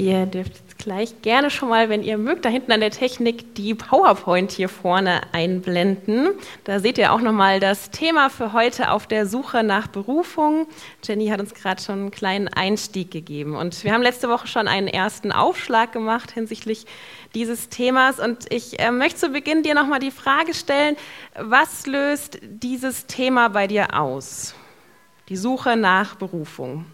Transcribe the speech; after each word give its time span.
Ihr 0.00 0.24
dürft 0.24 0.78
gleich 0.78 1.20
gerne 1.20 1.50
schon 1.50 1.68
mal, 1.68 1.90
wenn 1.90 2.02
ihr 2.02 2.16
mögt, 2.16 2.46
da 2.46 2.48
hinten 2.48 2.72
an 2.72 2.80
der 2.80 2.90
Technik 2.90 3.54
die 3.54 3.74
PowerPoint 3.74 4.50
hier 4.50 4.70
vorne 4.70 5.20
einblenden. 5.32 6.30
Da 6.64 6.80
seht 6.80 6.96
ihr 6.96 7.12
auch 7.12 7.20
nochmal 7.20 7.60
das 7.60 7.90
Thema 7.90 8.30
für 8.30 8.54
heute 8.54 8.92
auf 8.92 9.06
der 9.06 9.26
Suche 9.26 9.62
nach 9.62 9.88
Berufung. 9.88 10.66
Jenny 11.04 11.28
hat 11.28 11.38
uns 11.38 11.52
gerade 11.52 11.82
schon 11.82 11.98
einen 11.98 12.10
kleinen 12.12 12.48
Einstieg 12.48 13.10
gegeben. 13.10 13.56
Und 13.56 13.84
wir 13.84 13.92
haben 13.92 14.00
letzte 14.00 14.30
Woche 14.30 14.46
schon 14.46 14.68
einen 14.68 14.88
ersten 14.88 15.32
Aufschlag 15.32 15.92
gemacht 15.92 16.30
hinsichtlich 16.32 16.86
dieses 17.34 17.68
Themas. 17.68 18.18
Und 18.18 18.50
ich 18.50 18.80
äh, 18.80 18.92
möchte 18.92 19.20
zu 19.20 19.28
Beginn 19.28 19.62
dir 19.62 19.74
nochmal 19.74 20.00
die 20.00 20.10
Frage 20.10 20.54
stellen, 20.54 20.96
was 21.38 21.86
löst 21.86 22.38
dieses 22.42 23.04
Thema 23.04 23.48
bei 23.48 23.66
dir 23.66 24.00
aus? 24.00 24.54
Die 25.28 25.36
Suche 25.36 25.76
nach 25.76 26.14
Berufung. 26.14 26.86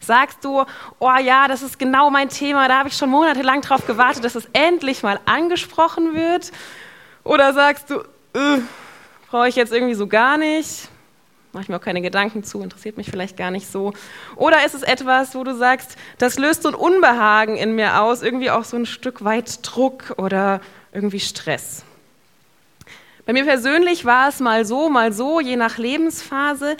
Sagst 0.00 0.44
du, 0.44 0.64
oh 0.98 1.12
ja, 1.22 1.48
das 1.48 1.62
ist 1.62 1.78
genau 1.78 2.10
mein 2.10 2.28
Thema, 2.28 2.68
da 2.68 2.78
habe 2.78 2.88
ich 2.88 2.96
schon 2.96 3.10
monatelang 3.10 3.60
darauf 3.62 3.86
gewartet, 3.86 4.24
dass 4.24 4.34
es 4.34 4.48
endlich 4.52 5.02
mal 5.02 5.20
angesprochen 5.24 6.14
wird? 6.14 6.52
Oder 7.24 7.52
sagst 7.52 7.90
du, 7.90 8.00
äh, 8.34 8.60
brauche 9.30 9.48
ich 9.48 9.56
jetzt 9.56 9.72
irgendwie 9.72 9.94
so 9.94 10.06
gar 10.06 10.38
nicht? 10.38 10.88
Mache 11.52 11.62
ich 11.62 11.68
mir 11.68 11.76
auch 11.76 11.82
keine 11.82 12.02
Gedanken 12.02 12.44
zu, 12.44 12.62
interessiert 12.62 12.96
mich 12.96 13.10
vielleicht 13.10 13.36
gar 13.36 13.50
nicht 13.50 13.70
so. 13.70 13.92
Oder 14.36 14.64
ist 14.64 14.74
es 14.74 14.82
etwas, 14.82 15.34
wo 15.34 15.44
du 15.44 15.56
sagst, 15.56 15.96
das 16.18 16.38
löst 16.38 16.62
so 16.62 16.68
ein 16.68 16.74
Unbehagen 16.74 17.56
in 17.56 17.74
mir 17.74 18.00
aus, 18.02 18.22
irgendwie 18.22 18.50
auch 18.50 18.64
so 18.64 18.76
ein 18.76 18.86
Stück 18.86 19.24
weit 19.24 19.60
Druck 19.62 20.14
oder 20.18 20.60
irgendwie 20.92 21.20
Stress? 21.20 21.84
Bei 23.28 23.34
mir 23.34 23.44
persönlich 23.44 24.06
war 24.06 24.30
es 24.30 24.40
mal 24.40 24.64
so, 24.64 24.88
mal 24.88 25.12
so, 25.12 25.38
je 25.38 25.56
nach 25.56 25.76
Lebensphase. 25.76 26.78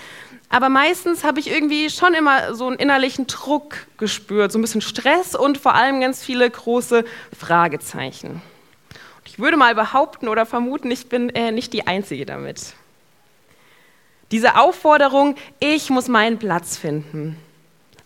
Aber 0.51 0.69
meistens 0.69 1.25
habe 1.25 1.41
ich 1.41 1.51
irgendwie 1.51 1.91
schon 1.91 2.15
immer 2.15 2.55
so 2.55 2.67
einen 2.67 2.77
innerlichen 2.77 3.27
Druck 3.27 3.87
gespürt, 3.99 4.51
so 4.51 4.59
ein 4.59 4.63
bisschen 4.63 4.81
Stress 4.81 5.35
und 5.35 5.59
vor 5.59 5.75
allem 5.75 6.01
ganz 6.01 6.25
viele 6.25 6.49
große 6.49 7.05
Fragezeichen. 7.39 8.31
Und 8.31 9.27
ich 9.27 9.39
würde 9.39 9.59
mal 9.59 9.75
behaupten 9.75 10.29
oder 10.29 10.47
vermuten, 10.47 10.91
ich 10.91 11.09
bin 11.09 11.29
äh, 11.31 11.53
nicht 11.53 11.73
die 11.75 11.87
Einzige 11.87 12.25
damit. 12.25 12.75
Diese 14.31 14.57
Aufforderung, 14.57 15.37
ich 15.61 15.91
muss 15.91 16.09
meinen 16.09 16.39
Platz 16.39 16.77
finden, 16.79 17.37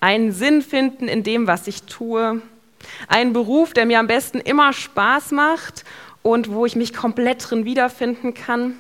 einen 0.01 0.33
Sinn 0.33 0.63
finden 0.63 1.07
in 1.09 1.23
dem, 1.23 1.47
was 1.47 1.69
ich 1.69 1.85
tue, 1.85 2.43
einen 3.07 3.33
Beruf, 3.33 3.73
der 3.73 3.87
mir 3.87 4.01
am 4.01 4.09
besten 4.09 4.39
immer 4.39 4.73
Spaß 4.73 5.31
macht 5.31 5.85
und 6.23 6.51
wo 6.51 6.67
ich 6.67 6.75
mich 6.75 6.93
komplett 6.93 7.49
drin 7.49 7.65
wiederfinden 7.65 8.35
kann. 8.35 8.77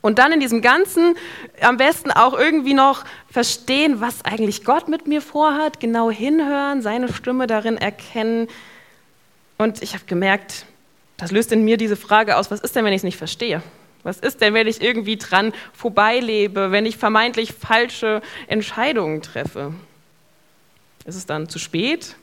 Und 0.00 0.18
dann 0.18 0.32
in 0.32 0.40
diesem 0.40 0.62
Ganzen 0.62 1.16
am 1.60 1.76
besten 1.76 2.10
auch 2.10 2.38
irgendwie 2.38 2.74
noch 2.74 3.04
verstehen, 3.30 4.00
was 4.00 4.24
eigentlich 4.24 4.64
Gott 4.64 4.88
mit 4.88 5.06
mir 5.06 5.22
vorhat, 5.22 5.80
genau 5.80 6.10
hinhören, 6.10 6.82
seine 6.82 7.12
Stimme 7.12 7.46
darin 7.46 7.76
erkennen. 7.76 8.48
Und 9.58 9.82
ich 9.82 9.94
habe 9.94 10.04
gemerkt, 10.06 10.66
das 11.16 11.30
löst 11.30 11.52
in 11.52 11.64
mir 11.64 11.76
diese 11.76 11.96
Frage 11.96 12.36
aus, 12.36 12.50
was 12.50 12.60
ist 12.60 12.76
denn, 12.76 12.84
wenn 12.84 12.92
ich 12.92 12.98
es 12.98 13.04
nicht 13.04 13.16
verstehe? 13.16 13.62
Was 14.02 14.18
ist 14.18 14.40
denn, 14.40 14.54
wenn 14.54 14.68
ich 14.68 14.82
irgendwie 14.82 15.16
dran 15.16 15.52
vorbeilebe, 15.72 16.70
wenn 16.70 16.86
ich 16.86 16.96
vermeintlich 16.96 17.52
falsche 17.52 18.22
Entscheidungen 18.46 19.22
treffe? 19.22 19.74
Ist 21.06 21.16
es 21.16 21.26
dann 21.26 21.48
zu 21.48 21.58
spät? 21.58 22.16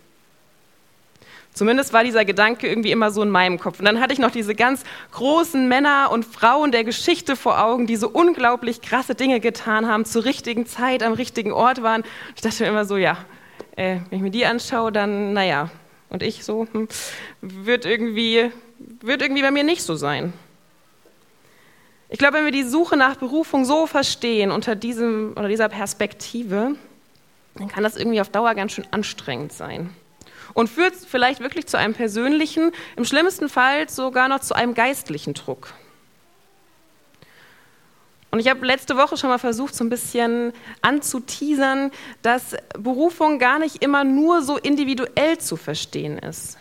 Zumindest 1.53 1.93
war 1.93 2.03
dieser 2.03 2.25
Gedanke 2.25 2.67
irgendwie 2.67 2.91
immer 2.91 3.11
so 3.11 3.21
in 3.21 3.29
meinem 3.29 3.59
Kopf. 3.59 3.77
Und 3.79 3.85
dann 3.85 3.99
hatte 3.99 4.11
ich 4.11 4.19
noch 4.19 4.31
diese 4.31 4.55
ganz 4.55 4.83
großen 5.11 5.67
Männer 5.67 6.09
und 6.11 6.25
Frauen 6.25 6.71
der 6.71 6.83
Geschichte 6.83 7.35
vor 7.35 7.63
Augen, 7.63 7.85
die 7.85 7.95
so 7.95 8.09
unglaublich 8.09 8.81
krasse 8.81 9.13
Dinge 9.13 9.39
getan 9.39 9.87
haben, 9.87 10.05
zur 10.05 10.25
richtigen 10.25 10.65
Zeit, 10.65 11.03
am 11.03 11.13
richtigen 11.13 11.51
Ort 11.51 11.83
waren. 11.83 12.03
Ich 12.35 12.41
dachte 12.41 12.63
mir 12.63 12.69
immer 12.69 12.85
so, 12.85 12.97
ja, 12.97 13.17
äh, 13.75 13.97
wenn 14.09 14.17
ich 14.17 14.23
mir 14.23 14.31
die 14.31 14.47
anschaue, 14.47 14.91
dann, 14.91 15.33
naja, 15.33 15.69
und 16.09 16.23
ich 16.23 16.43
so, 16.43 16.67
hm, 16.71 16.87
wird, 17.41 17.85
irgendwie, 17.85 18.49
wird 19.01 19.21
irgendwie 19.21 19.43
bei 19.43 19.51
mir 19.51 19.63
nicht 19.63 19.83
so 19.83 19.95
sein. 19.95 20.33
Ich 22.09 22.17
glaube, 22.17 22.37
wenn 22.37 22.45
wir 22.45 22.51
die 22.51 22.63
Suche 22.63 22.97
nach 22.97 23.15
Berufung 23.15 23.65
so 23.65 23.86
verstehen, 23.86 24.52
unter 24.52 24.75
diesem, 24.75 25.33
oder 25.36 25.49
dieser 25.49 25.69
Perspektive, 25.69 26.75
dann 27.55 27.67
kann 27.67 27.83
das 27.83 27.95
irgendwie 27.95 28.21
auf 28.21 28.30
Dauer 28.30 28.55
ganz 28.55 28.71
schön 28.71 28.87
anstrengend 28.89 29.53
sein 29.53 29.92
und 30.54 30.70
führt 30.70 30.95
vielleicht 30.95 31.39
wirklich 31.39 31.67
zu 31.67 31.77
einem 31.77 31.93
persönlichen, 31.93 32.71
im 32.95 33.05
schlimmsten 33.05 33.49
Fall 33.49 33.89
sogar 33.89 34.27
noch 34.27 34.39
zu 34.39 34.54
einem 34.54 34.73
geistlichen 34.73 35.33
Druck. 35.33 35.73
Und 38.33 38.39
ich 38.39 38.49
habe 38.49 38.65
letzte 38.65 38.98
Woche 38.98 39.15
schon 39.15 39.30
mal 39.30 39.37
versucht, 39.37 39.76
so 39.76 39.83
ein 39.83 39.89
bisschen 39.89 40.54
anzuteasern, 40.81 41.92
dass 42.23 42.55
Berufung 42.80 43.37
gar 43.37 43.59
nicht 43.59 43.83
immer 43.83 44.04
nur 44.04 44.42
so 44.42 44.58
individuell 44.58 45.37
zu 45.37 45.55
verstehen 45.55 46.17
ist. 46.17 46.58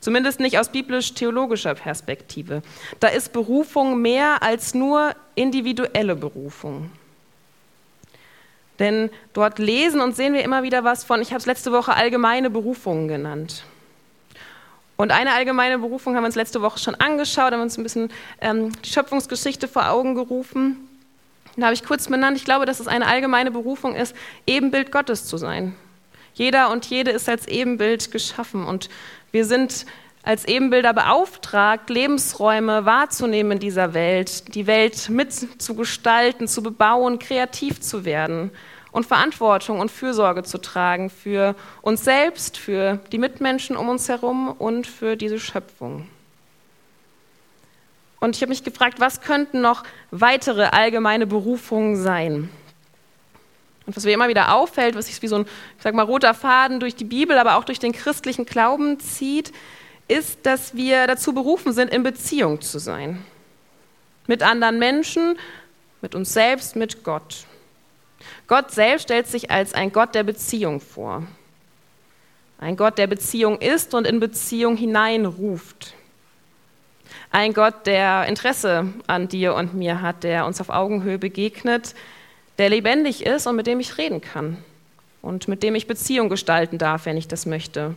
Zumindest 0.00 0.40
nicht 0.40 0.58
aus 0.58 0.70
biblisch-theologischer 0.70 1.76
Perspektive. 1.76 2.62
Da 2.98 3.06
ist 3.06 3.32
Berufung 3.32 4.02
mehr 4.02 4.42
als 4.42 4.74
nur 4.74 5.14
individuelle 5.36 6.16
Berufung. 6.16 6.90
Denn 8.82 9.10
dort 9.32 9.60
lesen 9.60 10.00
und 10.00 10.16
sehen 10.16 10.34
wir 10.34 10.42
immer 10.42 10.64
wieder 10.64 10.82
was 10.82 11.04
von, 11.04 11.22
ich 11.22 11.28
habe 11.28 11.38
es 11.38 11.46
letzte 11.46 11.70
Woche 11.70 11.94
allgemeine 11.94 12.50
Berufungen 12.50 13.06
genannt. 13.06 13.62
Und 14.96 15.12
eine 15.12 15.34
allgemeine 15.34 15.78
Berufung 15.78 16.16
haben 16.16 16.24
wir 16.24 16.26
uns 16.26 16.34
letzte 16.34 16.62
Woche 16.62 16.80
schon 16.80 16.96
angeschaut, 16.96 17.52
haben 17.52 17.60
uns 17.60 17.78
ein 17.78 17.84
bisschen 17.84 18.10
ähm, 18.40 18.72
die 18.82 18.88
Schöpfungsgeschichte 18.88 19.68
vor 19.68 19.88
Augen 19.88 20.16
gerufen. 20.16 20.88
Da 21.56 21.66
habe 21.66 21.74
ich 21.74 21.84
kurz 21.84 22.08
benannt, 22.08 22.36
ich 22.36 22.44
glaube, 22.44 22.66
dass 22.66 22.80
es 22.80 22.88
eine 22.88 23.06
allgemeine 23.06 23.52
Berufung 23.52 23.94
ist, 23.94 24.16
Ebenbild 24.48 24.90
Gottes 24.90 25.26
zu 25.26 25.36
sein. 25.36 25.76
Jeder 26.34 26.70
und 26.70 26.84
jede 26.86 27.12
ist 27.12 27.28
als 27.28 27.46
Ebenbild 27.46 28.10
geschaffen 28.10 28.64
und 28.64 28.88
wir 29.30 29.44
sind 29.44 29.86
als 30.24 30.44
Ebenbilder 30.44 30.92
beauftragt, 30.92 31.88
Lebensräume 31.88 32.84
wahrzunehmen 32.84 33.52
in 33.52 33.58
dieser 33.60 33.94
Welt, 33.94 34.56
die 34.56 34.66
Welt 34.66 35.08
mitzugestalten, 35.08 36.48
zu 36.48 36.64
bebauen, 36.64 37.20
kreativ 37.20 37.80
zu 37.80 38.04
werden 38.04 38.50
und 38.92 39.06
Verantwortung 39.06 39.80
und 39.80 39.90
Fürsorge 39.90 40.44
zu 40.44 40.58
tragen 40.58 41.10
für 41.10 41.56
uns 41.80 42.04
selbst, 42.04 42.58
für 42.58 43.00
die 43.10 43.18
Mitmenschen 43.18 43.76
um 43.76 43.88
uns 43.88 44.08
herum 44.08 44.48
und 44.50 44.86
für 44.86 45.16
diese 45.16 45.40
Schöpfung. 45.40 46.06
Und 48.20 48.36
ich 48.36 48.42
habe 48.42 48.50
mich 48.50 48.62
gefragt, 48.62 49.00
was 49.00 49.20
könnten 49.20 49.60
noch 49.62 49.82
weitere 50.12 50.66
allgemeine 50.66 51.26
Berufungen 51.26 51.96
sein? 51.96 52.50
Und 53.84 53.96
was 53.96 54.04
mir 54.04 54.12
immer 54.12 54.28
wieder 54.28 54.54
auffällt, 54.54 54.94
was 54.94 55.06
sich 55.06 55.20
wie 55.22 55.26
so 55.26 55.36
ein, 55.36 55.46
ich 55.76 55.82
sag 55.82 55.94
mal, 55.94 56.04
roter 56.04 56.34
Faden 56.34 56.78
durch 56.78 56.94
die 56.94 57.04
Bibel, 57.04 57.36
aber 57.36 57.56
auch 57.56 57.64
durch 57.64 57.80
den 57.80 57.90
christlichen 57.90 58.46
Glauben 58.46 59.00
zieht, 59.00 59.52
ist, 60.06 60.46
dass 60.46 60.76
wir 60.76 61.06
dazu 61.08 61.32
berufen 61.32 61.72
sind, 61.72 61.92
in 61.92 62.04
Beziehung 62.04 62.60
zu 62.60 62.78
sein. 62.78 63.24
Mit 64.28 64.42
anderen 64.44 64.78
Menschen, 64.78 65.36
mit 66.00 66.14
uns 66.14 66.32
selbst, 66.32 66.76
mit 66.76 67.02
Gott. 67.02 67.46
Gott 68.46 68.70
selbst 68.70 69.04
stellt 69.04 69.26
sich 69.26 69.50
als 69.50 69.74
ein 69.74 69.92
Gott 69.92 70.14
der 70.14 70.22
Beziehung 70.22 70.80
vor. 70.80 71.26
Ein 72.58 72.76
Gott, 72.76 72.96
der 72.96 73.08
Beziehung 73.08 73.58
ist 73.58 73.92
und 73.92 74.06
in 74.06 74.20
Beziehung 74.20 74.76
hineinruft. 74.76 75.94
Ein 77.30 77.54
Gott, 77.54 77.86
der 77.86 78.26
Interesse 78.26 78.92
an 79.06 79.26
dir 79.26 79.54
und 79.54 79.74
mir 79.74 80.00
hat, 80.00 80.22
der 80.22 80.46
uns 80.46 80.60
auf 80.60 80.68
Augenhöhe 80.68 81.18
begegnet, 81.18 81.94
der 82.58 82.68
lebendig 82.68 83.26
ist 83.26 83.46
und 83.46 83.56
mit 83.56 83.66
dem 83.66 83.80
ich 83.80 83.98
reden 83.98 84.20
kann 84.20 84.58
und 85.22 85.48
mit 85.48 85.62
dem 85.62 85.74
ich 85.74 85.86
Beziehung 85.86 86.28
gestalten 86.28 86.78
darf, 86.78 87.06
wenn 87.06 87.16
ich 87.16 87.26
das 87.26 87.46
möchte. 87.46 87.96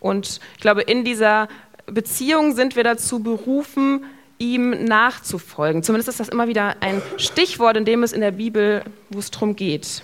Und 0.00 0.40
ich 0.54 0.60
glaube, 0.60 0.82
in 0.82 1.04
dieser 1.04 1.48
Beziehung 1.86 2.54
sind 2.54 2.76
wir 2.76 2.84
dazu 2.84 3.20
berufen, 3.20 4.04
ihm 4.38 4.84
nachzufolgen. 4.84 5.82
Zumindest 5.82 6.08
ist 6.08 6.20
das 6.20 6.28
immer 6.28 6.48
wieder 6.48 6.76
ein 6.80 7.02
Stichwort, 7.16 7.76
in 7.76 7.84
dem 7.84 8.02
es 8.02 8.12
in 8.12 8.20
der 8.20 8.32
Bibel, 8.32 8.82
wo 9.10 9.18
es 9.18 9.30
darum 9.30 9.56
geht. 9.56 10.02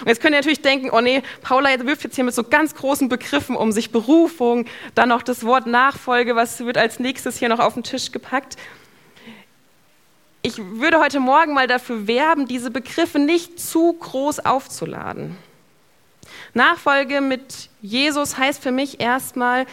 Und 0.00 0.08
jetzt 0.08 0.20
könnt 0.20 0.34
ihr 0.34 0.38
natürlich 0.38 0.62
denken, 0.62 0.90
oh 0.92 1.00
nee, 1.00 1.22
Paula 1.42 1.68
wirft 1.84 2.04
jetzt 2.04 2.14
hier 2.14 2.24
mit 2.24 2.34
so 2.34 2.44
ganz 2.44 2.74
großen 2.74 3.08
Begriffen 3.08 3.56
um 3.56 3.72
sich, 3.72 3.90
Berufung, 3.90 4.66
dann 4.94 5.08
noch 5.08 5.22
das 5.22 5.44
Wort 5.44 5.66
Nachfolge, 5.66 6.36
was 6.36 6.64
wird 6.64 6.78
als 6.78 6.98
nächstes 6.98 7.38
hier 7.38 7.48
noch 7.48 7.58
auf 7.58 7.74
den 7.74 7.82
Tisch 7.82 8.12
gepackt. 8.12 8.56
Ich 10.42 10.58
würde 10.58 10.98
heute 10.98 11.20
Morgen 11.20 11.54
mal 11.54 11.66
dafür 11.66 12.06
werben, 12.06 12.46
diese 12.46 12.70
Begriffe 12.70 13.18
nicht 13.18 13.60
zu 13.60 13.92
groß 13.92 14.40
aufzuladen. 14.40 15.36
Nachfolge 16.54 17.20
mit 17.20 17.70
Jesus 17.80 18.38
heißt 18.38 18.62
für 18.62 18.72
mich 18.72 19.00
erstmal, 19.00 19.66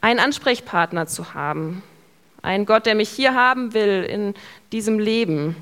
einen 0.00 0.20
Ansprechpartner 0.20 1.06
zu 1.06 1.34
haben. 1.34 1.82
Einen 2.44 2.66
Gott, 2.66 2.86
der 2.86 2.94
mich 2.94 3.08
hier 3.08 3.34
haben 3.34 3.74
will 3.74 4.04
in 4.04 4.34
diesem 4.72 4.98
Leben. 4.98 5.56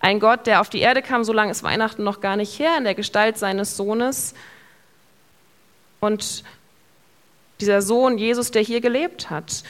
Ein 0.00 0.18
Gott, 0.18 0.46
der 0.46 0.60
auf 0.60 0.70
die 0.70 0.80
Erde 0.80 1.02
kam, 1.02 1.24
so 1.24 1.32
lange 1.32 1.50
ist 1.50 1.62
Weihnachten 1.62 2.02
noch 2.02 2.20
gar 2.20 2.36
nicht 2.36 2.58
her, 2.58 2.76
in 2.78 2.84
der 2.84 2.94
Gestalt 2.94 3.38
seines 3.38 3.76
Sohnes. 3.76 4.34
Und 6.00 6.44
dieser 7.60 7.82
Sohn, 7.82 8.16
Jesus, 8.16 8.50
der 8.50 8.62
hier 8.62 8.80
gelebt 8.80 9.28
hat, 9.28 9.62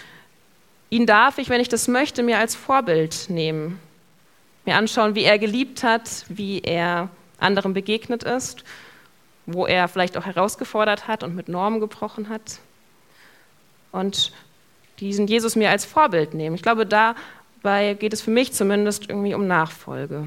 ihn 0.88 1.06
darf 1.06 1.38
ich, 1.38 1.48
wenn 1.48 1.60
ich 1.60 1.68
das 1.68 1.88
möchte, 1.88 2.22
mir 2.22 2.38
als 2.38 2.54
Vorbild 2.54 3.26
nehmen. 3.28 3.80
Mir 4.64 4.76
anschauen, 4.76 5.14
wie 5.14 5.24
er 5.24 5.38
geliebt 5.38 5.82
hat, 5.82 6.24
wie 6.28 6.60
er 6.60 7.08
anderen 7.38 7.74
begegnet 7.74 8.22
ist 8.22 8.64
wo 9.52 9.66
er 9.66 9.88
vielleicht 9.88 10.16
auch 10.16 10.26
herausgefordert 10.26 11.08
hat 11.08 11.22
und 11.22 11.34
mit 11.34 11.48
Normen 11.48 11.80
gebrochen 11.80 12.28
hat. 12.28 12.60
Und 13.92 14.32
diesen 15.00 15.26
Jesus 15.26 15.56
mir 15.56 15.70
als 15.70 15.84
Vorbild 15.84 16.34
nehmen. 16.34 16.54
Ich 16.54 16.62
glaube, 16.62 16.86
dabei 16.86 17.94
geht 17.94 18.12
es 18.12 18.20
für 18.20 18.30
mich 18.30 18.52
zumindest 18.52 19.08
irgendwie 19.08 19.34
um 19.34 19.46
Nachfolge. 19.46 20.26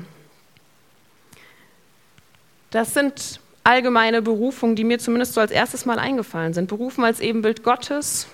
Das 2.71 2.93
sind 2.93 3.39
allgemeine 3.63 4.21
Berufungen, 4.21 4.75
die 4.75 4.83
mir 4.83 4.99
zumindest 4.99 5.33
so 5.33 5.41
als 5.41 5.51
erstes 5.51 5.85
mal 5.85 5.99
eingefallen 5.99 6.53
sind. 6.53 6.67
Berufen 6.67 7.03
als 7.03 7.19
Ebenbild 7.19 7.63
Gottes, 7.63 8.27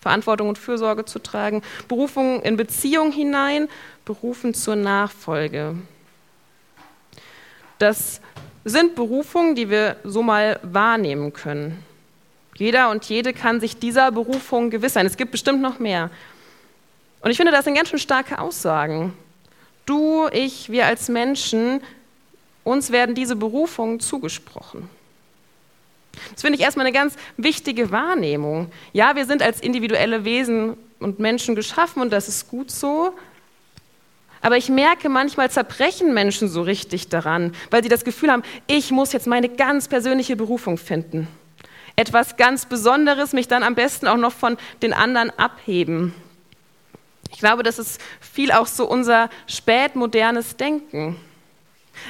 Verantwortung 0.00 0.48
und 0.48 0.58
Fürsorge 0.58 1.04
zu 1.04 1.18
tragen, 1.18 1.62
Berufung 1.88 2.42
in 2.42 2.56
Beziehung 2.56 3.10
hinein, 3.10 3.68
berufen 4.04 4.54
zur 4.54 4.76
Nachfolge. 4.76 5.76
Das 7.78 8.20
sind 8.64 8.94
Berufungen, 8.94 9.54
die 9.54 9.70
wir 9.70 9.96
so 10.04 10.22
mal 10.22 10.60
wahrnehmen 10.62 11.32
können. 11.32 11.82
Jeder 12.58 12.90
und 12.90 13.04
jede 13.04 13.32
kann 13.32 13.60
sich 13.60 13.78
dieser 13.78 14.10
Berufung 14.10 14.70
gewiss 14.70 14.94
sein. 14.94 15.06
Es 15.06 15.16
gibt 15.16 15.30
bestimmt 15.30 15.62
noch 15.62 15.78
mehr. 15.78 16.10
Und 17.20 17.30
ich 17.30 17.36
finde, 17.36 17.52
das 17.52 17.64
sind 17.64 17.74
ganz 17.74 17.88
schön 17.88 18.00
starke 18.00 18.40
Aussagen. 18.40 19.12
Du, 19.86 20.26
ich, 20.32 20.68
wir 20.68 20.86
als 20.86 21.08
Menschen, 21.08 21.80
uns 22.64 22.90
werden 22.90 23.14
diese 23.14 23.36
Berufungen 23.36 24.00
zugesprochen. 24.00 24.90
Das 26.32 26.40
finde 26.40 26.58
ich 26.58 26.64
erstmal 26.64 26.86
eine 26.86 26.92
ganz 26.92 27.14
wichtige 27.36 27.92
Wahrnehmung. 27.92 28.72
Ja, 28.92 29.14
wir 29.14 29.24
sind 29.24 29.40
als 29.40 29.60
individuelle 29.60 30.24
Wesen 30.24 30.76
und 30.98 31.20
Menschen 31.20 31.54
geschaffen 31.54 32.02
und 32.02 32.10
das 32.10 32.26
ist 32.26 32.48
gut 32.48 32.72
so. 32.72 33.14
Aber 34.40 34.56
ich 34.56 34.68
merke, 34.68 35.08
manchmal 35.08 35.48
zerbrechen 35.48 36.12
Menschen 36.12 36.48
so 36.48 36.62
richtig 36.62 37.08
daran, 37.08 37.54
weil 37.70 37.84
sie 37.84 37.88
das 37.88 38.04
Gefühl 38.04 38.32
haben, 38.32 38.42
ich 38.66 38.90
muss 38.90 39.12
jetzt 39.12 39.28
meine 39.28 39.48
ganz 39.48 39.86
persönliche 39.86 40.34
Berufung 40.34 40.76
finden 40.76 41.28
etwas 41.98 42.36
ganz 42.36 42.64
Besonderes, 42.64 43.32
mich 43.32 43.48
dann 43.48 43.64
am 43.64 43.74
besten 43.74 44.06
auch 44.06 44.16
noch 44.16 44.32
von 44.32 44.56
den 44.82 44.92
anderen 44.92 45.30
abheben. 45.36 46.14
Ich 47.32 47.40
glaube, 47.40 47.64
das 47.64 47.80
ist 47.80 48.00
viel 48.20 48.52
auch 48.52 48.68
so 48.68 48.88
unser 48.88 49.28
spätmodernes 49.48 50.56
Denken. 50.56 51.16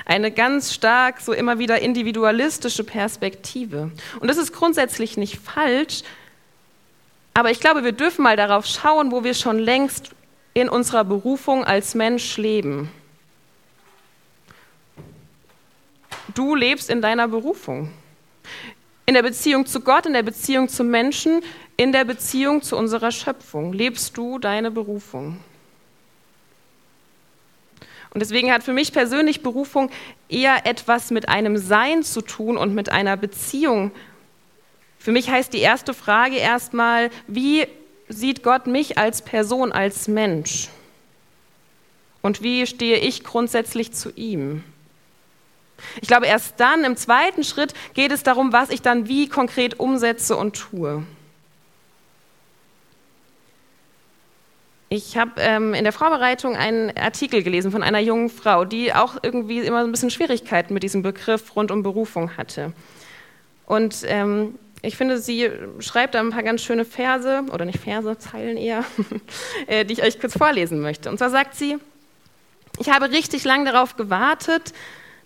Eine 0.04 0.30
ganz 0.30 0.74
stark, 0.74 1.22
so 1.22 1.32
immer 1.32 1.58
wieder 1.58 1.80
individualistische 1.80 2.84
Perspektive. 2.84 3.90
Und 4.20 4.28
das 4.28 4.36
ist 4.36 4.52
grundsätzlich 4.52 5.16
nicht 5.16 5.38
falsch, 5.38 6.02
aber 7.32 7.50
ich 7.50 7.58
glaube, 7.58 7.82
wir 7.82 7.92
dürfen 7.92 8.24
mal 8.24 8.36
darauf 8.36 8.66
schauen, 8.66 9.10
wo 9.10 9.24
wir 9.24 9.32
schon 9.32 9.58
längst 9.58 10.10
in 10.52 10.68
unserer 10.68 11.04
Berufung 11.04 11.64
als 11.64 11.94
Mensch 11.94 12.36
leben. 12.36 12.90
Du 16.34 16.54
lebst 16.54 16.90
in 16.90 17.00
deiner 17.00 17.26
Berufung. 17.26 17.90
In 19.08 19.14
der 19.14 19.22
Beziehung 19.22 19.64
zu 19.64 19.80
Gott, 19.80 20.04
in 20.04 20.12
der 20.12 20.22
Beziehung 20.22 20.68
zu 20.68 20.84
Menschen, 20.84 21.40
in 21.78 21.92
der 21.92 22.04
Beziehung 22.04 22.60
zu 22.60 22.76
unserer 22.76 23.10
Schöpfung 23.10 23.72
lebst 23.72 24.18
du 24.18 24.38
deine 24.38 24.70
Berufung. 24.70 25.38
Und 28.10 28.20
deswegen 28.20 28.52
hat 28.52 28.62
für 28.62 28.74
mich 28.74 28.92
persönlich 28.92 29.42
Berufung 29.42 29.90
eher 30.28 30.66
etwas 30.66 31.10
mit 31.10 31.26
einem 31.26 31.56
Sein 31.56 32.02
zu 32.02 32.20
tun 32.20 32.58
und 32.58 32.74
mit 32.74 32.90
einer 32.92 33.16
Beziehung. 33.16 33.92
Für 34.98 35.12
mich 35.12 35.30
heißt 35.30 35.54
die 35.54 35.60
erste 35.60 35.94
Frage 35.94 36.36
erstmal, 36.36 37.08
wie 37.26 37.66
sieht 38.10 38.42
Gott 38.42 38.66
mich 38.66 38.98
als 38.98 39.22
Person, 39.22 39.72
als 39.72 40.06
Mensch? 40.06 40.68
Und 42.20 42.42
wie 42.42 42.66
stehe 42.66 42.98
ich 42.98 43.24
grundsätzlich 43.24 43.90
zu 43.94 44.10
ihm? 44.16 44.64
Ich 46.00 46.08
glaube, 46.08 46.26
erst 46.26 46.58
dann 46.58 46.84
im 46.84 46.96
zweiten 46.96 47.44
Schritt 47.44 47.74
geht 47.94 48.12
es 48.12 48.22
darum, 48.22 48.52
was 48.52 48.70
ich 48.70 48.82
dann 48.82 49.08
wie 49.08 49.28
konkret 49.28 49.78
umsetze 49.78 50.36
und 50.36 50.56
tue. 50.56 51.04
Ich 54.90 55.18
habe 55.18 55.32
ähm, 55.38 55.74
in 55.74 55.84
der 55.84 55.92
Vorbereitung 55.92 56.56
einen 56.56 56.96
Artikel 56.96 57.42
gelesen 57.42 57.70
von 57.70 57.82
einer 57.82 57.98
jungen 57.98 58.30
Frau, 58.30 58.64
die 58.64 58.94
auch 58.94 59.16
irgendwie 59.22 59.58
immer 59.58 59.84
ein 59.84 59.90
bisschen 59.90 60.10
Schwierigkeiten 60.10 60.72
mit 60.72 60.82
diesem 60.82 61.02
Begriff 61.02 61.54
rund 61.56 61.70
um 61.70 61.82
Berufung 61.82 62.38
hatte. 62.38 62.72
Und 63.66 63.98
ähm, 64.06 64.54
ich 64.80 64.96
finde, 64.96 65.18
sie 65.18 65.50
schreibt 65.80 66.14
da 66.14 66.20
ein 66.20 66.30
paar 66.30 66.42
ganz 66.42 66.62
schöne 66.62 66.86
Verse, 66.86 67.42
oder 67.52 67.66
nicht 67.66 67.80
Verse, 67.80 68.16
Zeilen 68.16 68.56
eher, 68.56 68.84
äh, 69.66 69.84
die 69.84 69.92
ich 69.92 70.02
euch 70.02 70.20
kurz 70.20 70.38
vorlesen 70.38 70.80
möchte. 70.80 71.10
Und 71.10 71.18
zwar 71.18 71.28
sagt 71.28 71.54
sie, 71.54 71.76
ich 72.78 72.88
habe 72.88 73.10
richtig 73.10 73.44
lang 73.44 73.66
darauf 73.66 73.96
gewartet, 73.96 74.72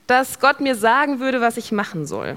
dass 0.07 0.41
Gott 0.41 0.61
mir 0.61 0.75
sagen 0.75 1.21
würde, 1.21 1.41
was 1.41 1.57
ich 1.57 1.73
machen 1.73 2.07
soll. 2.07 2.37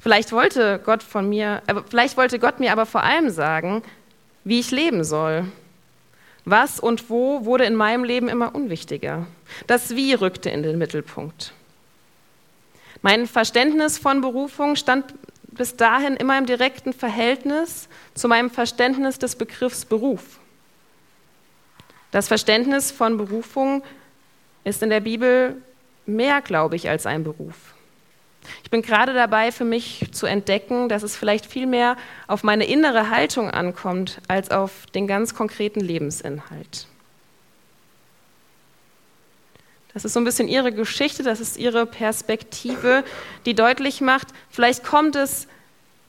Vielleicht 0.00 0.32
wollte 0.32 0.80
Gott 0.84 1.02
von 1.02 1.28
mir, 1.28 1.62
äh, 1.66 1.74
vielleicht 1.88 2.16
wollte 2.16 2.38
Gott 2.38 2.60
mir 2.60 2.72
aber 2.72 2.86
vor 2.86 3.02
allem 3.02 3.30
sagen, 3.30 3.82
wie 4.44 4.60
ich 4.60 4.70
leben 4.70 5.04
soll. 5.04 5.44
Was 6.44 6.80
und 6.80 7.10
wo 7.10 7.44
wurde 7.44 7.64
in 7.64 7.74
meinem 7.74 8.04
Leben 8.04 8.28
immer 8.28 8.54
unwichtiger. 8.54 9.26
Das 9.66 9.96
Wie 9.96 10.14
rückte 10.14 10.50
in 10.50 10.62
den 10.62 10.78
Mittelpunkt. 10.78 11.52
Mein 13.02 13.26
Verständnis 13.26 13.98
von 13.98 14.20
Berufung 14.20 14.76
stand 14.76 15.14
bis 15.42 15.76
dahin 15.76 16.16
immer 16.16 16.38
im 16.38 16.46
direkten 16.46 16.92
Verhältnis 16.92 17.88
zu 18.14 18.28
meinem 18.28 18.50
Verständnis 18.50 19.18
des 19.18 19.36
Begriffs 19.36 19.84
Beruf. 19.84 20.38
Das 22.10 22.28
Verständnis 22.28 22.90
von 22.90 23.18
Berufung 23.18 23.82
ist 24.64 24.82
in 24.82 24.90
der 24.90 25.00
Bibel 25.00 25.60
mehr, 26.08 26.40
glaube 26.40 26.76
ich, 26.76 26.88
als 26.88 27.06
ein 27.06 27.22
Beruf. 27.22 27.74
Ich 28.64 28.70
bin 28.70 28.82
gerade 28.82 29.12
dabei, 29.12 29.52
für 29.52 29.64
mich 29.64 30.06
zu 30.12 30.26
entdecken, 30.26 30.88
dass 30.88 31.02
es 31.02 31.16
vielleicht 31.16 31.46
viel 31.46 31.66
mehr 31.66 31.96
auf 32.26 32.42
meine 32.42 32.66
innere 32.66 33.10
Haltung 33.10 33.50
ankommt, 33.50 34.20
als 34.26 34.50
auf 34.50 34.86
den 34.94 35.06
ganz 35.06 35.34
konkreten 35.34 35.80
Lebensinhalt. 35.80 36.86
Das 39.92 40.04
ist 40.04 40.12
so 40.12 40.20
ein 40.20 40.24
bisschen 40.24 40.48
ihre 40.48 40.72
Geschichte, 40.72 41.22
das 41.22 41.40
ist 41.40 41.56
ihre 41.56 41.84
Perspektive, 41.84 43.04
die 43.46 43.54
deutlich 43.54 44.00
macht, 44.00 44.28
vielleicht 44.50 44.84
kommt 44.84 45.16
es 45.16 45.48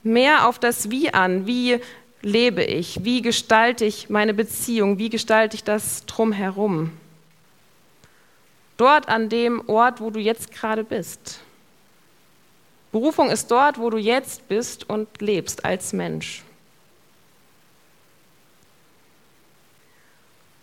mehr 0.03 0.47
auf 0.47 0.59
das 0.59 0.91
Wie 0.91 1.13
an. 1.13 1.47
Wie 1.47 1.79
lebe 2.21 2.63
ich? 2.63 3.03
Wie 3.03 3.21
gestalte 3.21 3.85
ich 3.85 4.09
meine 4.09 4.33
Beziehung? 4.33 4.97
Wie 4.97 5.09
gestalte 5.09 5.55
ich 5.55 5.63
das 5.63 6.05
drumherum? 6.05 6.91
Dort 8.79 9.09
an 9.09 9.27
dem 9.27 9.67
Ort, 9.67 9.99
wo 9.99 10.09
du 10.09 10.21
jetzt 10.21 10.53
gerade 10.53 10.85
bist. 10.85 11.41
Berufung 12.93 13.29
ist 13.29 13.51
dort, 13.51 13.77
wo 13.77 13.89
du 13.89 13.97
jetzt 13.97 14.47
bist 14.47 14.89
und 14.89 15.21
lebst 15.21 15.65
als 15.65 15.91
Mensch. 15.91 16.43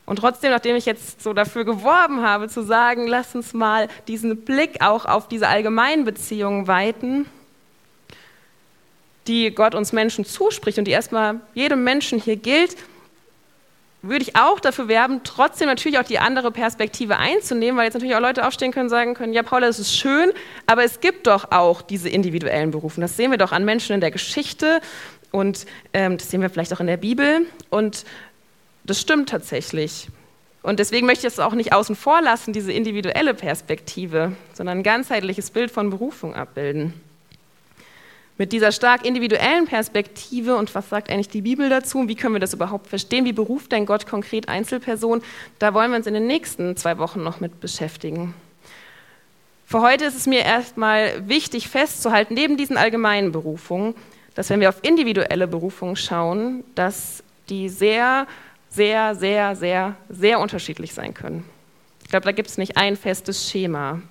Und 0.07 0.21
trotzdem, 0.21 0.51
nachdem 0.51 0.77
ich 0.77 0.87
jetzt 0.87 1.23
so 1.23 1.35
dafür 1.35 1.67
geworben 1.67 2.23
habe, 2.23 2.49
zu 2.49 2.63
sagen, 2.63 3.07
lass 3.07 3.35
uns 3.35 3.53
mal 3.53 3.89
diesen 4.09 4.45
Blick 4.47 4.81
auch 4.81 5.05
auf 5.05 5.29
diese 5.29 5.49
allgemeinen 5.49 6.07
Beziehungen 6.07 6.67
weiten, 6.67 7.27
die 9.27 9.51
Gott 9.51 9.75
uns 9.75 9.93
Menschen 9.93 10.25
zuspricht 10.25 10.79
und 10.79 10.87
die 10.87 10.93
erstmal 10.93 11.41
jedem 11.53 11.85
Menschen 11.85 12.19
hier 12.19 12.37
gilt, 12.37 12.79
würde 14.09 14.23
ich 14.23 14.37
auch 14.37 14.61
dafür 14.61 14.89
werben, 14.89 15.21
trotzdem 15.25 15.69
natürlich 15.69 15.99
auch 15.99 16.05
die 16.05 16.19
andere 16.19 16.51
Perspektive 16.51 17.17
einzunehmen, 17.19 17.77
weil 17.77 17.85
jetzt 17.85 17.95
natürlich 17.95 18.15
auch 18.15 18.21
Leute 18.21 18.47
aufstehen 18.47 18.73
können 18.73 18.87
und 18.87 18.91
sagen 18.91 19.15
können, 19.15 19.33
ja, 19.33 19.43
Paula, 19.43 19.67
das 19.67 19.79
ist 19.79 19.97
schön, 19.97 20.33
aber 20.67 20.85
es 20.85 21.01
gibt 21.01 21.27
doch 21.27 21.51
auch 21.51 21.83
diese 21.83 22.09
individuellen 22.09 22.71
Berufe. 22.71 23.01
Das 23.01 23.17
sehen 23.17 23.31
wir 23.31 23.39
doch 23.39 23.53
an 23.53 23.65
Menschen 23.65 23.95
in 23.95 24.01
der 24.01 24.11
Geschichte 24.11 24.81
und 25.31 25.67
ähm, 25.93 26.19
das 26.19 26.31
sehen 26.31 26.41
wir 26.41 26.51
vielleicht 26.51 26.73
auch 26.73 26.81
in 26.81 26.87
der 26.87 26.97
Bibel 26.97 27.47
und 27.71 28.05
das 28.85 29.01
stimmt 29.01 29.29
tatsächlich. 29.29 30.09
Und 30.63 30.81
deswegen 30.81 31.07
möchte 31.07 31.27
ich 31.27 31.33
es 31.33 31.39
auch 31.39 31.55
nicht 31.55 31.73
außen 31.73 31.95
vor 31.95 32.21
lassen, 32.23 32.53
diese 32.53 32.73
individuelle 32.73 33.35
Perspektive, 33.35 34.33
sondern 34.53 34.79
ein 34.79 34.83
ganzheitliches 34.83 35.51
Bild 35.51 35.71
von 35.71 35.91
Berufung 35.91 36.35
abbilden. 36.35 36.93
Mit 38.39 38.53
dieser 38.53 38.71
stark 38.71 39.07
individuellen 39.07 39.67
Perspektive 39.67 40.57
und 40.57 40.75
was 40.75 40.91
sagt 40.91 41.11
eigentlich 41.11 41.31
die 41.31 41.41
Bibel 41.41 41.71
dazu? 41.71 42.07
Wie 42.07 42.15
können 42.15 42.35
wir 42.35 42.41
das 42.41 42.53
überhaupt 42.53 42.87
verstehen? 42.87 43.25
Wie 43.25 43.33
beruft 43.33 43.73
denn 43.73 43.87
Gott 43.87 44.07
konkret 44.07 44.49
Einzelpersonen? 44.49 45.25
Da 45.59 45.73
wollen 45.73 45.91
wir 45.91 45.97
uns 45.97 46.07
in 46.07 46.13
den 46.13 46.27
nächsten 46.27 46.77
zwei 46.77 46.99
Wochen 46.99 47.23
noch 47.23 47.41
mit 47.41 47.61
beschäftigen. 47.61 48.35
Für 49.65 49.81
heute 49.81 50.05
ist 50.05 50.17
es 50.17 50.27
mir 50.27 50.45
erstmal 50.45 51.29
wichtig 51.29 51.69
festzuhalten, 51.69 52.35
neben 52.35 52.57
diesen 52.57 52.77
allgemeinen 52.77 53.33
Berufungen, 53.33 53.95
dass 54.35 54.51
wenn 54.51 54.61
wir 54.61 54.69
auf 54.69 54.79
individuelle 54.83 55.49
Berufungen 55.49 55.97
schauen, 55.97 56.63
dass 56.75 57.25
die 57.49 57.71
sehr, 57.71 58.27
sehr, 58.69 59.15
sehr, 59.15 59.57
sehr, 59.57 59.97
sehr 60.11 60.41
unterschiedlich 60.41 60.93
sein 60.93 61.15
können. 61.15 61.43
Ich 62.03 62.11
glaube, 62.11 62.25
da 62.25 62.33
gibt 62.33 62.51
es 62.51 62.59
nicht 62.59 62.77
ein 62.77 62.97
festes 62.97 63.51
Schema. 63.51 64.03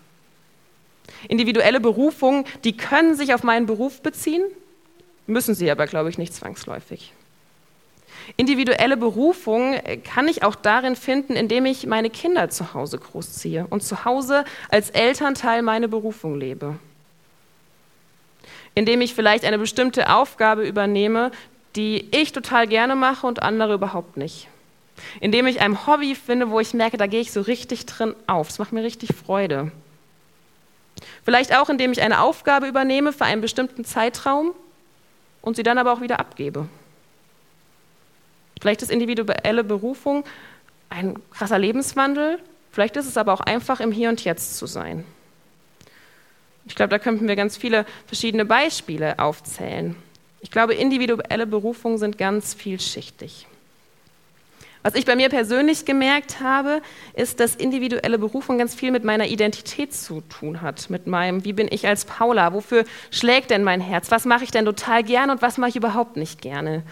Individuelle 1.28 1.80
Berufungen, 1.80 2.46
die 2.64 2.78
können 2.78 3.16
sich 3.16 3.34
auf 3.34 3.44
meinen 3.44 3.66
Beruf 3.66 4.02
beziehen, 4.02 4.44
müssen 5.28 5.56
sie 5.56 5.72
aber, 5.72 5.88
glaube 5.88 6.10
ich, 6.10 6.18
nicht 6.18 6.34
zwangsläufig. 6.34 7.14
Individuelle 8.38 8.98
Berufung 8.98 9.76
kann 10.04 10.28
ich 10.28 10.44
auch 10.44 10.56
darin 10.56 10.96
finden, 10.96 11.34
indem 11.34 11.66
ich 11.66 11.86
meine 11.86 12.10
Kinder 12.10 12.50
zu 12.50 12.74
Hause 12.74 12.98
großziehe 12.98 13.68
und 13.70 13.84
zu 13.84 14.06
Hause 14.06 14.46
als 14.70 14.90
Elternteil 14.90 15.62
meine 15.62 15.88
Berufung 15.88 16.40
lebe. 16.40 16.80
indem 18.76 19.02
ich 19.02 19.16
vielleicht 19.16 19.46
eine 19.46 19.58
bestimmte 19.58 20.14
Aufgabe 20.14 20.68
übernehme, 20.68 21.32
die 21.76 22.10
ich 22.12 22.34
total 22.34 22.68
gerne 22.68 22.96
mache 22.96 23.26
und 23.26 23.42
andere 23.42 23.74
überhaupt 23.74 24.18
nicht. 24.18 24.48
Indem 25.20 25.48
ich 25.48 25.62
ein 25.62 25.88
Hobby 25.88 26.16
finde, 26.16 26.50
wo 26.50 26.60
ich 26.60 26.74
merke, 26.74 26.98
da 26.98 27.08
gehe 27.08 27.22
ich 27.22 27.32
so 27.32 27.42
richtig 27.42 27.86
drin 27.86 28.16
auf. 28.28 28.50
Es 28.50 28.60
macht 28.60 28.72
mir 28.72 28.84
richtig 28.84 29.10
Freude. 29.16 29.72
Vielleicht 31.24 31.56
auch, 31.56 31.70
indem 31.70 31.92
ich 31.92 32.02
eine 32.02 32.22
Aufgabe 32.22 32.68
übernehme 32.68 33.14
für 33.14 33.26
einen 33.26 33.42
bestimmten 33.42 33.86
Zeitraum 33.86 34.54
und 35.42 35.56
sie 35.56 35.64
dann 35.64 35.78
aber 35.78 35.94
auch 35.94 36.02
wieder 36.02 36.20
abgebe. 36.20 36.68
Vielleicht 38.62 38.82
ist 38.82 38.92
individuelle 38.92 39.64
Berufung 39.64 40.24
ein 40.90 41.16
krasser 41.32 41.60
Lebenswandel, 41.60 42.40
vielleicht 42.72 42.96
ist 42.96 43.08
es 43.08 43.18
aber 43.18 43.34
auch 43.34 43.42
einfach 43.42 43.80
im 43.80 43.92
Hier 43.92 44.10
und 44.10 44.24
Jetzt 44.24 44.58
zu 44.58 44.66
sein. 44.66 45.04
Ich 46.68 46.76
glaube, 46.76 46.90
da 46.90 47.00
könnten 47.00 47.28
wir 47.28 47.36
ganz 47.36 47.58
viele 47.58 47.86
verschiedene 48.08 48.46
Beispiele 48.46 49.20
aufzählen. 49.20 49.96
Ich 50.42 50.52
glaube, 50.52 50.74
individuelle 50.74 51.46
Berufungen 51.46 51.98
sind 51.98 52.18
ganz 52.18 52.54
vielschichtig. 52.54 53.48
Was 54.86 54.94
ich 54.94 55.06
bei 55.06 55.16
mir 55.16 55.30
persönlich 55.30 55.86
gemerkt 55.86 56.42
habe, 56.42 56.80
ist, 57.16 57.40
dass 57.40 57.56
individuelle 57.56 58.20
Berufung 58.20 58.60
ganz 58.60 58.76
viel 58.76 58.92
mit 58.92 59.04
meiner 59.04 59.26
Identität 59.26 59.96
zu 59.96 60.22
tun 60.22 60.62
hat, 60.62 60.92
mit 60.92 61.08
meinem, 61.08 61.44
wie 61.44 61.54
bin 61.54 61.68
ich 61.72 61.88
als 61.88 62.06
Paula, 62.06 62.54
wofür 62.54 62.86
schlägt 63.10 63.50
denn 63.50 63.64
mein 63.64 63.82
Herz, 63.82 64.12
was 64.12 64.26
mache 64.26 64.44
ich 64.44 64.52
denn 64.52 64.64
total 64.64 65.02
gerne 65.02 65.32
und 65.32 65.42
was 65.42 65.58
mache 65.58 65.72
ich 65.72 65.76
überhaupt 65.76 66.18
nicht 66.18 66.40
gerne. 66.40 66.84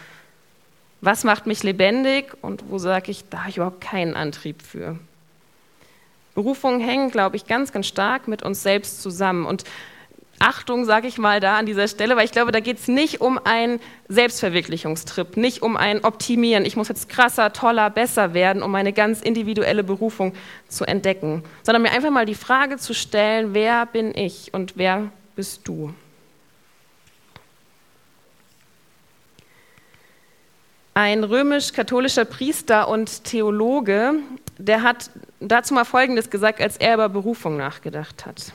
Was 1.02 1.24
macht 1.24 1.46
mich 1.46 1.62
lebendig 1.62 2.34
und 2.42 2.64
wo 2.68 2.80
sage 2.80 3.12
ich, 3.12 3.30
da 3.30 3.42
habe 3.42 3.52
ich 3.52 3.58
überhaupt 3.58 3.82
keinen 3.82 4.16
Antrieb 4.16 4.64
für. 4.64 4.98
Berufungen 6.34 6.80
hängen, 6.80 7.12
glaube 7.12 7.36
ich, 7.36 7.46
ganz, 7.46 7.72
ganz 7.72 7.86
stark 7.86 8.28
mit 8.28 8.42
uns 8.42 8.64
selbst 8.64 9.04
zusammen. 9.04 9.46
Und 9.46 9.66
Achtung, 10.44 10.84
sage 10.84 11.08
ich 11.08 11.18
mal 11.18 11.40
da 11.40 11.58
an 11.58 11.66
dieser 11.66 11.88
Stelle, 11.88 12.18
weil 12.18 12.26
ich 12.26 12.34
glaube, 12.34 12.52
da 12.52 12.60
geht 12.60 12.78
es 12.78 12.90
nicht 12.90 13.22
um 13.22 13.40
einen 13.46 13.80
Selbstverwirklichungstrip, 14.10 15.38
nicht 15.38 15.62
um 15.62 15.78
ein 15.78 16.04
Optimieren. 16.04 16.66
Ich 16.66 16.76
muss 16.76 16.90
jetzt 16.90 17.08
krasser, 17.08 17.54
toller, 17.54 17.90
besser 17.90 18.34
werden, 18.34 18.62
um 18.62 18.70
meine 18.70 18.92
ganz 18.92 19.22
individuelle 19.22 19.86
Berufung 19.86 20.34
zu 20.68 20.84
entdecken, 20.84 21.44
sondern 21.64 21.82
mir 21.82 21.92
einfach 21.92 22.12
mal 22.12 22.26
die 22.26 22.36
Frage 22.36 22.76
zu 22.76 22.94
stellen, 22.94 23.54
wer 23.54 23.86
bin 23.86 24.14
ich 24.16 24.54
und 24.54 24.74
wer 24.76 25.12
bist 25.38 25.62
du? 25.66 25.94
Ein 30.94 31.24
römisch-katholischer 31.24 32.26
Priester 32.26 32.90
und 32.90 33.24
Theologe, 33.24 34.16
der 34.58 34.84
hat 34.84 35.10
dazu 35.40 35.74
mal 35.74 35.86
Folgendes 35.86 36.30
gesagt, 36.30 36.60
als 36.60 36.76
er 36.76 36.96
über 36.96 37.08
Berufung 37.08 37.56
nachgedacht 37.56 38.26
hat. 38.26 38.52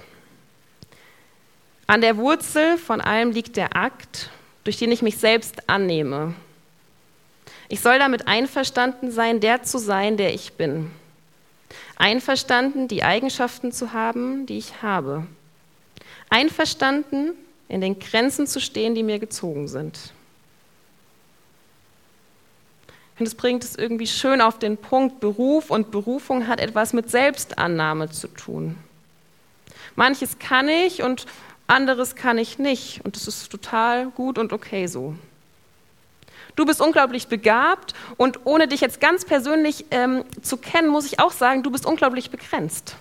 An 1.89 2.03
der 2.03 2.19
Wurzel 2.19 2.77
von 2.77 3.01
allem 3.01 3.31
liegt 3.31 3.57
der 3.57 3.75
Akt, 3.75 4.29
durch 4.63 4.77
den 4.77 4.93
ich 4.93 5.01
mich 5.01 5.17
selbst 5.17 5.71
annehme. 5.71 6.35
Ich 7.71 7.81
soll 7.81 7.99
damit 7.99 8.29
einverstanden 8.29 9.11
sein, 9.11 9.41
der 9.41 9.63
zu 9.63 9.79
sein, 9.79 10.19
der 10.19 10.35
ich 10.35 10.53
bin. 10.53 10.91
Einverstanden, 11.97 12.89
die 12.89 13.05
Eigenschaften 13.05 13.73
zu 13.73 13.95
haben, 13.95 14.45
die 14.45 14.59
ich 14.59 14.83
habe. 14.83 15.27
Einverstanden, 16.29 17.33
in 17.69 17.81
den 17.81 17.99
Grenzen 17.99 18.47
zu 18.47 18.61
stehen, 18.61 18.95
die 18.95 19.03
mir 19.03 19.19
gezogen 19.19 19.67
sind. 19.67 20.13
Und 23.19 23.25
es 23.27 23.35
bringt 23.35 23.65
es 23.65 23.77
irgendwie 23.77 24.07
schön 24.07 24.43
auf 24.43 24.59
den 24.59 24.77
Punkt, 24.77 25.21
Beruf 25.21 25.71
und 25.71 25.91
Berufung 25.91 26.49
hat 26.49 26.61
etwas 26.61 26.93
mit 26.93 27.11
Selbstannahme 27.11 28.11
zu 28.11 28.29
tun. 28.29 28.77
Manches 29.97 30.39
kann 30.39 30.69
ich 30.69 31.03
und 31.03 31.27
anderes 31.69 32.17
kann 32.17 32.39
ich 32.39 32.59
nicht. 32.59 33.05
Und 33.05 33.15
das 33.15 33.29
ist 33.29 33.51
total 33.51 34.07
gut 34.09 34.39
und 34.39 34.53
okay 34.53 34.87
so. 34.87 35.15
Du 36.57 36.67
bist 36.67 36.81
unglaublich 36.81 37.29
begabt 37.29 37.95
und 38.17 38.41
ohne 38.45 38.67
dich 38.67 38.81
jetzt 38.81 39.01
ganz 39.01 39.25
persönlich 39.25 39.85
ähm, 39.93 40.25
zu 40.43 40.57
kennen, 40.57 40.89
muss 40.89 41.07
ich 41.07 41.21
auch 41.21 41.31
sagen, 41.31 41.63
du 41.63 41.71
bist 41.71 41.87
unglaublich 41.87 42.31
begrenzt. 42.31 42.97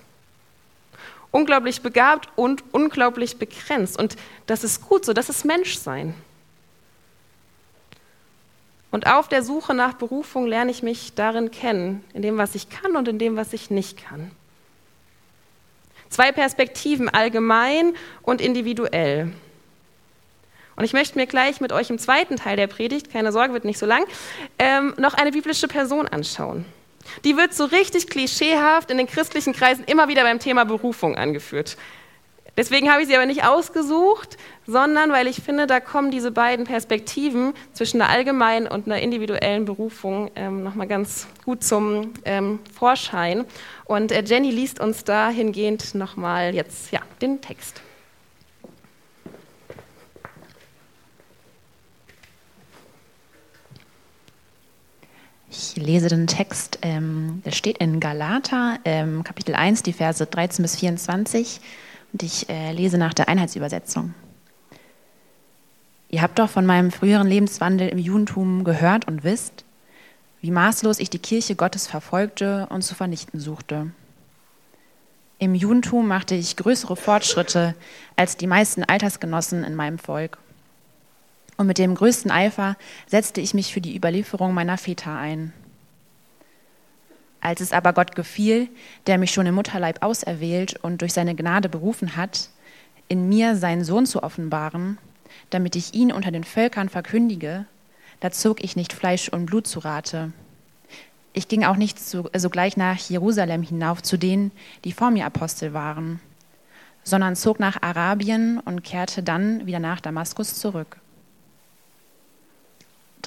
Unglaublich 1.32 1.82
begabt 1.82 2.30
und 2.36 2.64
unglaublich 2.72 3.38
begrenzt. 3.38 3.98
Und 3.98 4.16
das 4.46 4.64
ist 4.64 4.88
gut 4.88 5.06
so, 5.06 5.14
das 5.14 5.30
ist 5.30 5.44
Menschsein. 5.44 6.14
Und 8.92 9.08
auf 9.08 9.28
der 9.28 9.44
Suche 9.44 9.74
nach 9.74 9.94
Berufung 9.94 10.46
lerne 10.46 10.72
ich 10.72 10.84
mich 10.84 11.16
darin 11.16 11.52
kennen, 11.52 12.04
in 12.14 12.22
dem, 12.22 12.38
was 12.38 12.56
ich 12.56 12.70
kann 12.70 12.96
und 12.96 13.08
in 13.08 13.20
dem, 13.20 13.36
was 13.36 13.54
ich 13.54 13.70
nicht 13.70 13.98
kann. 13.98 14.32
Zwei 16.10 16.32
Perspektiven, 16.32 17.10
allgemein 17.10 17.96
und 18.22 18.42
individuell. 18.42 19.34
Und 20.76 20.84
ich 20.84 20.94
möchte 20.94 21.18
mir 21.18 21.26
gleich 21.26 21.60
mit 21.60 21.72
euch 21.72 21.90
im 21.90 21.98
zweiten 21.98 22.36
Teil 22.36 22.56
der 22.56 22.68
Predigt, 22.68 23.12
keine 23.12 23.32
Sorge, 23.32 23.54
wird 23.54 23.66
nicht 23.66 23.80
so 23.80 23.86
lang, 23.86 24.06
ähm, 24.60 24.94
noch 24.98 25.16
eine 25.16 25.32
biblische 25.32 25.68
Person 25.68 26.08
anschauen. 26.08 26.66
Die 27.24 27.36
wird 27.36 27.54
so 27.54 27.66
richtig 27.66 28.08
klischeehaft 28.08 28.92
in 28.92 28.98
den 28.98 29.08
christlichen 29.08 29.54
Kreisen 29.54 29.84
immer 29.86 30.08
wieder 30.08 30.24
beim 30.24 30.40
Thema 30.40 30.66
Berufung 30.66 31.16
angeführt. 31.16 31.78
Deswegen 32.58 32.92
habe 32.92 33.04
ich 33.04 33.08
sie 33.08 33.16
aber 33.16 33.28
nicht 33.28 33.46
ausgesucht, 33.46 34.36
sondern 34.66 35.12
weil 35.12 35.28
ich 35.28 35.38
finde, 35.38 35.68
da 35.68 35.80
kommen 35.80 36.10
diese 36.10 36.32
beiden 36.32 36.66
Perspektiven 36.66 37.54
zwischen 37.72 38.02
einer 38.02 38.10
allgemeinen 38.10 38.68
und 38.68 38.88
einer 38.88 39.00
individuellen 39.00 39.66
Berufung 39.66 40.32
ähm, 40.36 40.64
nochmal 40.64 40.88
ganz 40.88 41.28
gut 41.46 41.64
zum 41.64 42.14
ähm, 42.26 42.58
Vorschein. 42.74 43.46
Und 43.86 44.12
äh, 44.12 44.24
Jenny 44.26 44.50
liest 44.50 44.80
uns 44.80 45.04
dahingehend 45.04 45.94
nochmal 45.94 46.56
jetzt 46.56 46.92
ja, 46.92 47.02
den 47.22 47.42
Text. 47.42 47.82
Ich 55.50 55.76
lese 55.76 56.08
den 56.08 56.26
Text, 56.26 56.80
ähm, 56.82 57.42
der 57.46 57.52
steht 57.52 57.78
in 57.78 58.00
Galater, 58.00 58.80
ähm, 58.84 59.24
Kapitel 59.24 59.54
1, 59.54 59.84
die 59.84 59.94
Verse 59.94 60.26
13 60.26 60.64
bis 60.64 60.76
24. 60.76 61.62
Und 62.14 62.24
ich 62.24 62.50
äh, 62.50 62.72
lese 62.72 62.98
nach 62.98 63.14
der 63.14 63.28
Einheitsübersetzung. 63.28 64.14
Ihr 66.10 66.22
habt 66.22 66.40
doch 66.40 66.50
von 66.50 66.66
meinem 66.66 66.92
früheren 66.92 67.28
Lebenswandel 67.28 67.90
im 67.90 67.98
Judentum 67.98 68.64
gehört 68.64 69.08
und 69.08 69.24
wisst, 69.24 69.66
wie 70.42 70.52
maßlos 70.52 71.00
ich 71.00 71.10
die 71.10 71.20
Kirche 71.20 71.56
Gottes 71.56 71.88
verfolgte 71.88 72.68
und 72.70 72.82
zu 72.82 72.96
vernichten 72.96 73.40
suchte. 73.40 73.92
Im 75.40 75.54
Judentum 75.54 76.08
machte 76.08 76.36
ich 76.36 76.56
größere 76.56 76.96
Fortschritte 76.96 77.76
als 78.16 78.38
die 78.38 78.48
meisten 78.48 78.84
Altersgenossen 78.84 79.64
in 79.64 79.76
meinem 79.76 80.00
Volk. 80.00 80.38
Und 81.58 81.68
mit 81.68 81.78
dem 81.78 81.96
größten 81.96 82.32
Eifer 82.32 82.78
setzte 83.08 83.42
ich 83.42 83.54
mich 83.54 83.74
für 83.74 83.82
die 83.82 83.96
Überlieferung 83.96 84.54
meiner 84.54 84.78
Väter 84.78 85.16
ein. 85.16 85.54
Als 87.42 87.62
es 87.62 87.74
aber 87.74 87.94
Gott 87.94 88.16
gefiel, 88.16 88.70
der 89.06 89.18
mich 89.18 89.32
schon 89.32 89.46
im 89.46 89.56
Mutterleib 89.56 90.04
auserwählt 90.04 90.78
und 90.82 91.02
durch 91.02 91.14
seine 91.14 91.36
Gnade 91.36 91.70
berufen 91.70 92.16
hat, 92.16 92.50
in 93.08 93.30
mir 93.30 93.56
seinen 93.56 93.84
Sohn 93.84 94.06
zu 94.06 94.24
offenbaren, 94.24 94.98
damit 95.50 95.76
ich 95.76 95.94
ihn 95.94 96.12
unter 96.12 96.32
den 96.32 96.44
Völkern 96.44 96.90
verkündige, 96.90 97.66
da 98.20 98.32
zog 98.32 98.64
ich 98.64 98.76
nicht 98.76 98.94
Fleisch 98.94 99.30
und 99.30 99.46
Blut 99.46 99.68
zu 99.68 99.80
Rate. 99.80 100.32
Ich 101.34 101.48
ging 101.48 101.64
auch 101.64 101.76
nicht 101.76 102.00
sogleich 102.00 102.78
nach 102.78 102.98
Jerusalem 102.98 103.62
hinauf 103.62 104.02
zu 104.02 104.18
denen, 104.18 104.52
die 104.84 104.92
vor 104.92 105.12
mir 105.12 105.26
Apostel 105.26 105.74
waren, 105.74 106.20
sondern 107.04 107.36
zog 107.36 107.60
nach 107.60 107.82
Arabien 107.82 108.60
und 108.60 108.84
kehrte 108.84 109.22
dann 109.22 109.68
wieder 109.68 109.80
nach 109.80 110.02
Damaskus 110.02 110.56
zurück. 110.56 110.98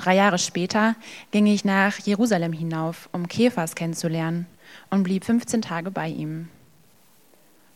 Drei 0.01 0.17
Jahre 0.17 0.39
später 0.39 0.97
ging 1.31 1.45
ich 1.45 1.67
nach 1.67 1.99
Jerusalem 1.99 2.55
hinauf, 2.55 3.11
um 3.13 3.29
Kephas 3.29 3.75
kennenzulernen 3.75 4.47
und 4.89 5.03
blieb 5.03 5.27
15 5.27 5.61
Tage 5.61 5.91
bei 5.91 6.09
ihm. 6.09 6.49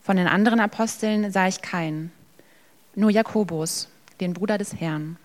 Von 0.01 0.17
den 0.17 0.27
anderen 0.27 0.59
Aposteln 0.59 1.31
sah 1.31 1.49
ich 1.49 1.61
keinen, 1.61 2.13
nur 2.95 3.11
Jakobus, 3.11 3.91
den 4.21 4.33
Bruder 4.33 4.57
des 4.57 4.81
Herrn. 4.81 5.19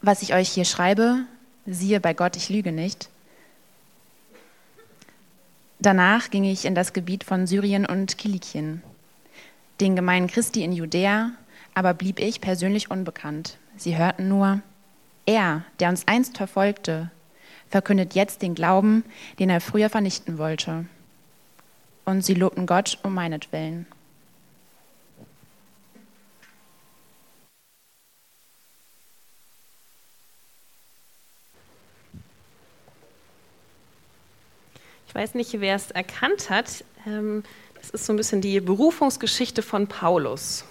Was 0.00 0.22
ich 0.22 0.32
euch 0.32 0.48
hier 0.48 0.64
schreibe, 0.64 1.18
siehe 1.66 2.00
bei 2.00 2.14
Gott, 2.14 2.34
ich 2.36 2.48
lüge 2.48 2.72
nicht. 2.72 3.10
Danach 5.80 6.30
ging 6.30 6.44
ich 6.44 6.64
in 6.64 6.74
das 6.74 6.94
Gebiet 6.94 7.24
von 7.24 7.46
Syrien 7.46 7.84
und 7.84 8.16
Kilikien, 8.16 8.82
den 9.82 9.96
Gemeinden 9.96 10.30
Christi 10.30 10.64
in 10.64 10.72
Judäa, 10.72 11.32
aber 11.74 11.92
blieb 11.92 12.20
ich 12.20 12.40
persönlich 12.40 12.90
unbekannt. 12.90 13.58
Sie 13.76 13.98
hörten 13.98 14.28
nur, 14.28 14.62
er, 15.26 15.64
der 15.80 15.88
uns 15.88 16.06
einst 16.06 16.36
verfolgte, 16.36 17.10
verkündet 17.70 18.14
jetzt 18.14 18.42
den 18.42 18.54
Glauben, 18.54 19.04
den 19.38 19.50
er 19.50 19.60
früher 19.60 19.88
vernichten 19.88 20.38
wollte. 20.38 20.86
Und 22.04 22.24
sie 22.24 22.34
lobten 22.34 22.66
Gott 22.66 22.98
um 23.02 23.14
meinetwillen. 23.14 23.86
Ich 35.12 35.14
weiß 35.14 35.34
nicht, 35.34 35.60
wer 35.60 35.76
es 35.76 35.90
erkannt 35.90 36.48
hat. 36.48 36.84
Ähm, 37.06 37.44
das 37.74 37.90
ist 37.90 38.06
so 38.06 38.14
ein 38.14 38.16
bisschen 38.16 38.40
die 38.40 38.60
Berufungsgeschichte 38.60 39.60
von 39.60 39.86
Paulus. 39.86 40.64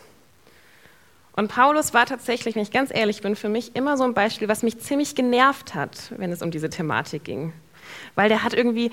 Und 1.42 1.48
Paulus 1.48 1.92
war 1.96 2.06
tatsächlich, 2.06 2.54
wenn 2.54 2.62
ich 2.62 2.70
ganz 2.70 2.92
ehrlich 2.94 3.24
bin, 3.24 3.36
für 3.36 3.50
mich 3.50 3.76
immer 3.76 3.98
so 3.98 4.04
ein 4.04 4.14
Beispiel, 4.14 4.48
was 4.48 4.62
mich 4.62 4.78
ziemlich 4.78 5.16
genervt 5.16 5.74
hat, 5.74 6.12
wenn 6.18 6.32
es 6.32 6.44
um 6.44 6.52
diese 6.52 6.70
Thematik 6.70 7.24
ging. 7.24 7.52
Weil 8.14 8.30
der 8.30 8.44
hat 8.44 8.54
irgendwie 8.54 8.92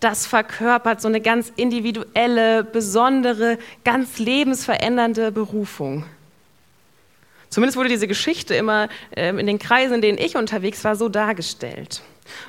das 0.00 0.26
verkörpert, 0.26 1.00
so 1.00 1.06
eine 1.06 1.20
ganz 1.20 1.52
individuelle, 1.54 2.64
besondere, 2.64 3.58
ganz 3.84 4.18
lebensverändernde 4.18 5.30
Berufung. 5.30 6.04
Zumindest 7.48 7.76
wurde 7.76 7.90
diese 7.90 8.08
Geschichte 8.08 8.56
immer 8.56 8.88
ähm, 9.14 9.38
in 9.38 9.46
den 9.46 9.60
Kreisen, 9.60 9.94
in 9.94 10.00
denen 10.00 10.18
ich 10.18 10.34
unterwegs 10.34 10.82
war, 10.82 10.96
so 10.96 11.08
dargestellt. 11.08 12.02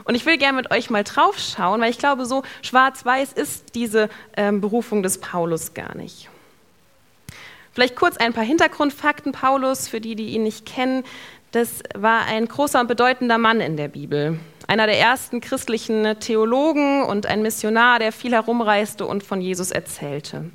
Und 0.06 0.16
ich 0.16 0.26
will 0.26 0.40
gerne 0.40 0.58
mit 0.58 0.72
euch 0.72 0.90
mal 0.90 1.04
drauf 1.04 1.38
schauen, 1.38 1.82
weil 1.82 1.92
ich 1.92 2.00
glaube, 2.00 2.26
so 2.26 2.42
schwarz-weiß 2.64 3.34
ist 3.34 3.76
diese 3.76 4.10
ähm, 4.36 4.60
Berufung 4.60 5.04
des 5.04 5.20
Paulus 5.20 5.76
gar 5.76 5.96
nicht. 5.96 6.32
Vielleicht 7.76 7.98
kurz 7.98 8.16
ein 8.16 8.32
paar 8.32 8.46
Hintergrundfakten. 8.46 9.34
Paulus, 9.34 9.90
für 9.90 10.00
die, 10.00 10.16
die 10.16 10.28
ihn 10.28 10.44
nicht 10.44 10.66
kennen, 10.66 11.04
das 11.52 11.84
war 11.94 12.26
ein 12.26 12.48
großer 12.48 12.80
und 12.80 12.88
bedeutender 12.88 13.38
Mann 13.38 13.60
in 13.60 13.76
der 13.76 13.90
Bibel. 13.90 14.40
Einer 14.66 14.88
der 14.88 14.98
ersten 14.98 15.42
christlichen 15.42 16.18
Theologen 16.22 17.04
und 17.04 17.26
ein 17.26 17.42
Missionar, 17.42 18.00
der 18.00 18.14
viel 18.14 18.32
herumreiste 18.32 19.06
und 19.06 19.24
von 19.24 19.42
Jesus 19.42 19.72
erzählte. 19.72 20.52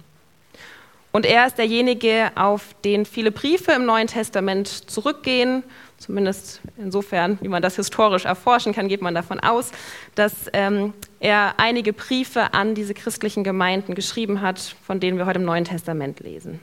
Und 1.13 1.27
er 1.27 1.47
ist 1.47 1.59
derjenige, 1.59 2.31
auf 2.37 2.75
den 2.87 3.05
viele 3.05 3.33
Briefe 3.33 3.73
im 3.73 3.85
Neuen 3.85 4.07
Testament 4.07 4.69
zurückgehen. 4.91 5.63
Zumindest 5.99 6.63
insofern, 6.79 7.39
wie 7.43 7.49
man 7.49 7.61
das 7.61 7.77
historisch 7.77 8.25
erforschen 8.25 8.73
kann, 8.73 8.89
geht 8.89 9.03
man 9.03 9.15
davon 9.15 9.41
aus, 9.41 9.73
dass 10.15 10.47
ähm, 10.55 10.95
er 11.19 11.55
einige 11.59 11.93
Briefe 11.93 12.55
an 12.55 12.75
diese 12.75 12.95
christlichen 12.95 13.45
Gemeinden 13.45 13.95
geschrieben 13.95 14.41
hat, 14.41 14.59
von 14.87 15.01
denen 15.01 15.19
wir 15.19 15.27
heute 15.27 15.39
im 15.39 15.45
Neuen 15.45 15.67
Testament 15.67 16.21
lesen. 16.21 16.61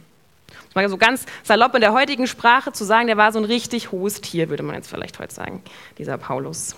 Mal 0.76 0.88
so 0.90 0.98
ganz 0.98 1.26
salopp 1.44 1.76
in 1.76 1.82
der 1.82 1.94
heutigen 1.94 2.28
Sprache 2.28 2.72
zu 2.72 2.84
sagen, 2.84 3.08
der 3.08 3.18
war 3.18 3.32
so 3.32 3.40
ein 3.40 3.46
richtig 3.46 3.92
hohes 3.92 4.22
Tier, 4.22 4.50
würde 4.50 4.64
man 4.64 4.76
jetzt 4.76 4.90
vielleicht 4.90 5.20
heute 5.20 5.34
sagen, 5.34 5.64
dieser 5.98 6.18
Paulus. 6.18 6.76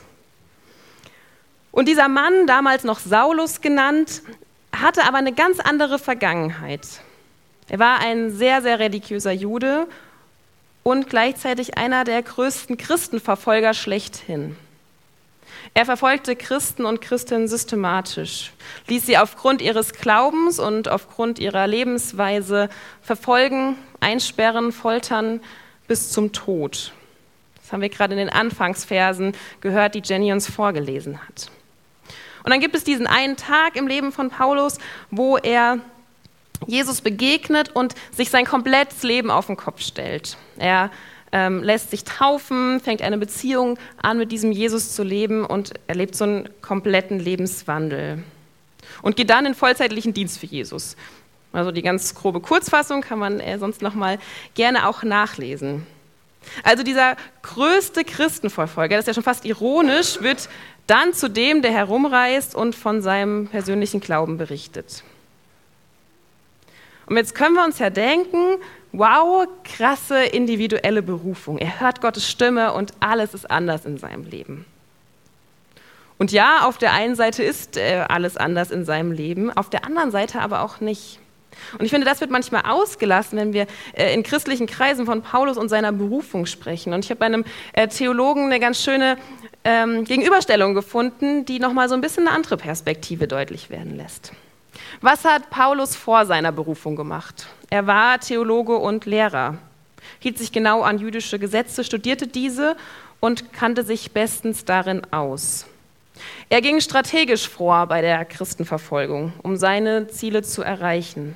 Und 1.72 1.88
dieser 1.88 2.08
Mann, 2.08 2.48
damals 2.48 2.84
noch 2.84 3.00
Saulus 3.00 3.62
genannt, 3.62 4.22
hatte 4.76 5.04
aber 5.04 5.18
eine 5.18 5.34
ganz 5.34 5.60
andere 5.60 6.00
Vergangenheit. 6.00 6.88
Er 7.68 7.80
war 7.80 8.00
ein 8.00 8.32
sehr, 8.32 8.62
sehr 8.62 8.80
religiöser 8.80 9.32
Jude 9.32 9.88
und 10.84 11.10
gleichzeitig 11.10 11.78
einer 11.78 12.04
der 12.04 12.24
größten 12.24 12.78
Christenverfolger 12.78 13.74
schlechthin. 13.74 14.56
Er 15.74 15.86
verfolgte 15.86 16.36
Christen 16.36 16.86
und 16.86 17.02
Christinnen 17.02 17.48
systematisch, 17.48 18.52
ließ 18.88 19.06
sie 19.06 19.18
aufgrund 19.18 19.62
ihres 19.62 19.94
Glaubens 19.94 20.60
und 20.60 20.90
aufgrund 20.90 21.40
ihrer 21.40 21.68
Lebensweise 21.68 22.70
verfolgen, 23.02 23.76
einsperren, 24.00 24.72
foltern 24.72 25.42
bis 25.88 26.12
zum 26.12 26.32
Tod. 26.32 26.94
Das 27.62 27.72
haben 27.72 27.82
wir 27.82 27.90
gerade 27.90 28.14
in 28.14 28.20
den 28.20 28.30
Anfangsversen 28.30 29.34
gehört, 29.62 29.96
die 29.96 30.02
Jenny 30.04 30.34
uns 30.34 30.50
vorgelesen 30.50 31.20
hat. 31.22 31.52
Und 32.44 32.52
dann 32.52 32.62
gibt 32.62 32.76
es 32.76 32.84
diesen 32.84 33.06
einen 33.06 33.38
Tag 33.38 33.76
im 33.76 33.88
Leben 33.88 34.12
von 34.12 34.30
Paulus, 34.30 34.80
wo 35.12 35.38
er 35.38 35.80
Jesus 36.66 37.02
begegnet 37.02 37.70
und 37.76 37.96
sich 38.12 38.30
sein 38.30 38.46
komplettes 38.46 39.04
Leben 39.04 39.32
auf 39.32 39.48
den 39.48 39.56
Kopf 39.56 39.82
stellt. 39.82 40.38
Er 40.58 40.90
ähm, 41.32 41.64
lässt 41.64 41.92
sich 41.92 42.04
taufen, 42.04 42.80
fängt 42.80 43.02
eine 43.02 43.18
Beziehung 43.18 43.78
an, 44.02 44.18
mit 44.18 44.32
diesem 44.32 44.52
Jesus 44.52 44.94
zu 44.96 45.04
leben 45.04 45.46
und 45.46 45.74
erlebt 45.88 46.16
so 46.16 46.24
einen 46.24 46.50
kompletten 46.62 47.20
Lebenswandel. 47.20 48.24
Und 49.02 49.16
geht 49.16 49.30
dann 49.30 49.46
in 49.46 49.56
vollzeitlichen 49.56 50.14
Dienst 50.14 50.40
für 50.40 50.48
Jesus. 50.48 50.96
Also 51.52 51.72
die 51.72 51.82
ganz 51.82 52.16
grobe 52.16 52.40
Kurzfassung 52.40 53.02
kann 53.02 53.20
man 53.20 53.40
äh, 53.40 53.58
sonst 53.58 53.82
noch 53.82 53.96
mal 53.96 54.20
gerne 54.56 54.88
auch 54.88 55.04
nachlesen. 55.04 55.86
Also 56.64 56.84
dieser 56.84 57.16
größte 57.42 58.04
Christenverfolger, 58.04 58.96
das 58.96 59.04
ist 59.04 59.08
ja 59.08 59.14
schon 59.14 59.24
fast 59.24 59.46
ironisch, 59.46 60.22
wird 60.22 60.50
dann 60.88 61.14
zu 61.14 61.30
dem, 61.30 61.62
der 61.62 61.72
herumreist 61.72 62.56
und 62.56 62.76
von 62.76 63.02
seinem 63.02 63.48
persönlichen 63.48 64.00
Glauben 64.00 64.38
berichtet. 64.38 65.04
Und 67.06 67.18
jetzt 67.18 67.36
können 67.36 67.56
wir 67.56 67.66
uns 67.66 67.80
ja 67.80 67.90
denken, 67.90 68.58
wow, 68.92 69.48
krasse 69.64 70.24
individuelle 70.24 71.02
Berufung. 71.02 71.58
Er 71.58 71.80
hört 71.80 72.02
Gottes 72.02 72.28
Stimme 72.28 72.74
und 72.74 72.94
alles 73.00 73.34
ist 73.34 73.50
anders 73.50 73.86
in 73.86 73.98
seinem 73.98 74.24
Leben. 74.24 74.66
Und 76.18 76.32
ja, 76.34 76.66
auf 76.68 76.78
der 76.78 76.92
einen 76.92 77.16
Seite 77.16 77.44
ist 77.44 77.78
äh, 77.78 78.04
alles 78.08 78.36
anders 78.36 78.72
in 78.72 78.84
seinem 78.84 79.12
Leben, 79.12 79.56
auf 79.56 79.70
der 79.70 79.86
anderen 79.86 80.12
Seite 80.12 80.42
aber 80.42 80.64
auch 80.64 80.82
nicht. 80.82 81.20
Und 81.78 81.86
ich 81.86 81.92
finde, 81.92 82.06
das 82.06 82.22
wird 82.22 82.30
manchmal 82.30 82.64
ausgelassen, 82.68 83.38
wenn 83.38 83.54
wir 83.54 83.68
äh, 83.94 84.14
in 84.14 84.24
christlichen 84.24 84.68
Kreisen 84.68 85.06
von 85.06 85.22
Paulus 85.22 85.58
und 85.58 85.70
seiner 85.70 85.92
Berufung 85.92 86.46
sprechen. 86.46 86.94
Und 86.94 87.06
ich 87.06 87.10
habe 87.10 87.20
bei 87.20 87.26
einem 87.26 87.46
äh, 87.74 87.88
Theologen 87.88 88.46
eine 88.46 88.60
ganz 88.60 88.84
schöne 88.84 89.18
ähm, 89.64 90.04
Gegenüberstellung 90.04 90.74
gefunden, 90.74 91.46
die 91.46 91.60
nochmal 91.60 91.90
so 91.90 91.96
ein 91.96 92.02
bisschen 92.02 92.28
eine 92.28 92.36
andere 92.36 92.58
Perspektive 92.58 93.28
deutlich 93.28 93.70
werden 93.70 93.96
lässt. 93.96 94.34
Was 95.02 95.26
hat 95.26 95.50
Paulus 95.50 95.96
vor 95.96 96.26
seiner 96.26 96.52
Berufung 96.52 96.96
gemacht? 96.96 97.48
Er 97.70 97.88
war 97.88 98.20
Theologe 98.20 98.76
und 98.78 99.06
Lehrer, 99.06 99.58
hielt 100.20 100.38
sich 100.38 100.52
genau 100.52 100.82
an 100.82 101.00
jüdische 101.00 101.40
Gesetze, 101.40 101.84
studierte 101.84 102.28
diese 102.28 102.76
und 103.20 103.54
kannte 103.54 103.84
sich 103.84 104.12
bestens 104.12 104.66
darin 104.66 105.02
aus. 105.12 105.66
Er 106.50 106.62
ging 106.62 106.82
strategisch 106.82 107.48
vor 107.48 107.88
bei 107.88 108.02
der 108.02 108.26
Christenverfolgung, 108.26 109.34
um 109.44 109.56
seine 109.56 110.08
Ziele 110.08 110.42
zu 110.42 110.62
erreichen. 110.64 111.36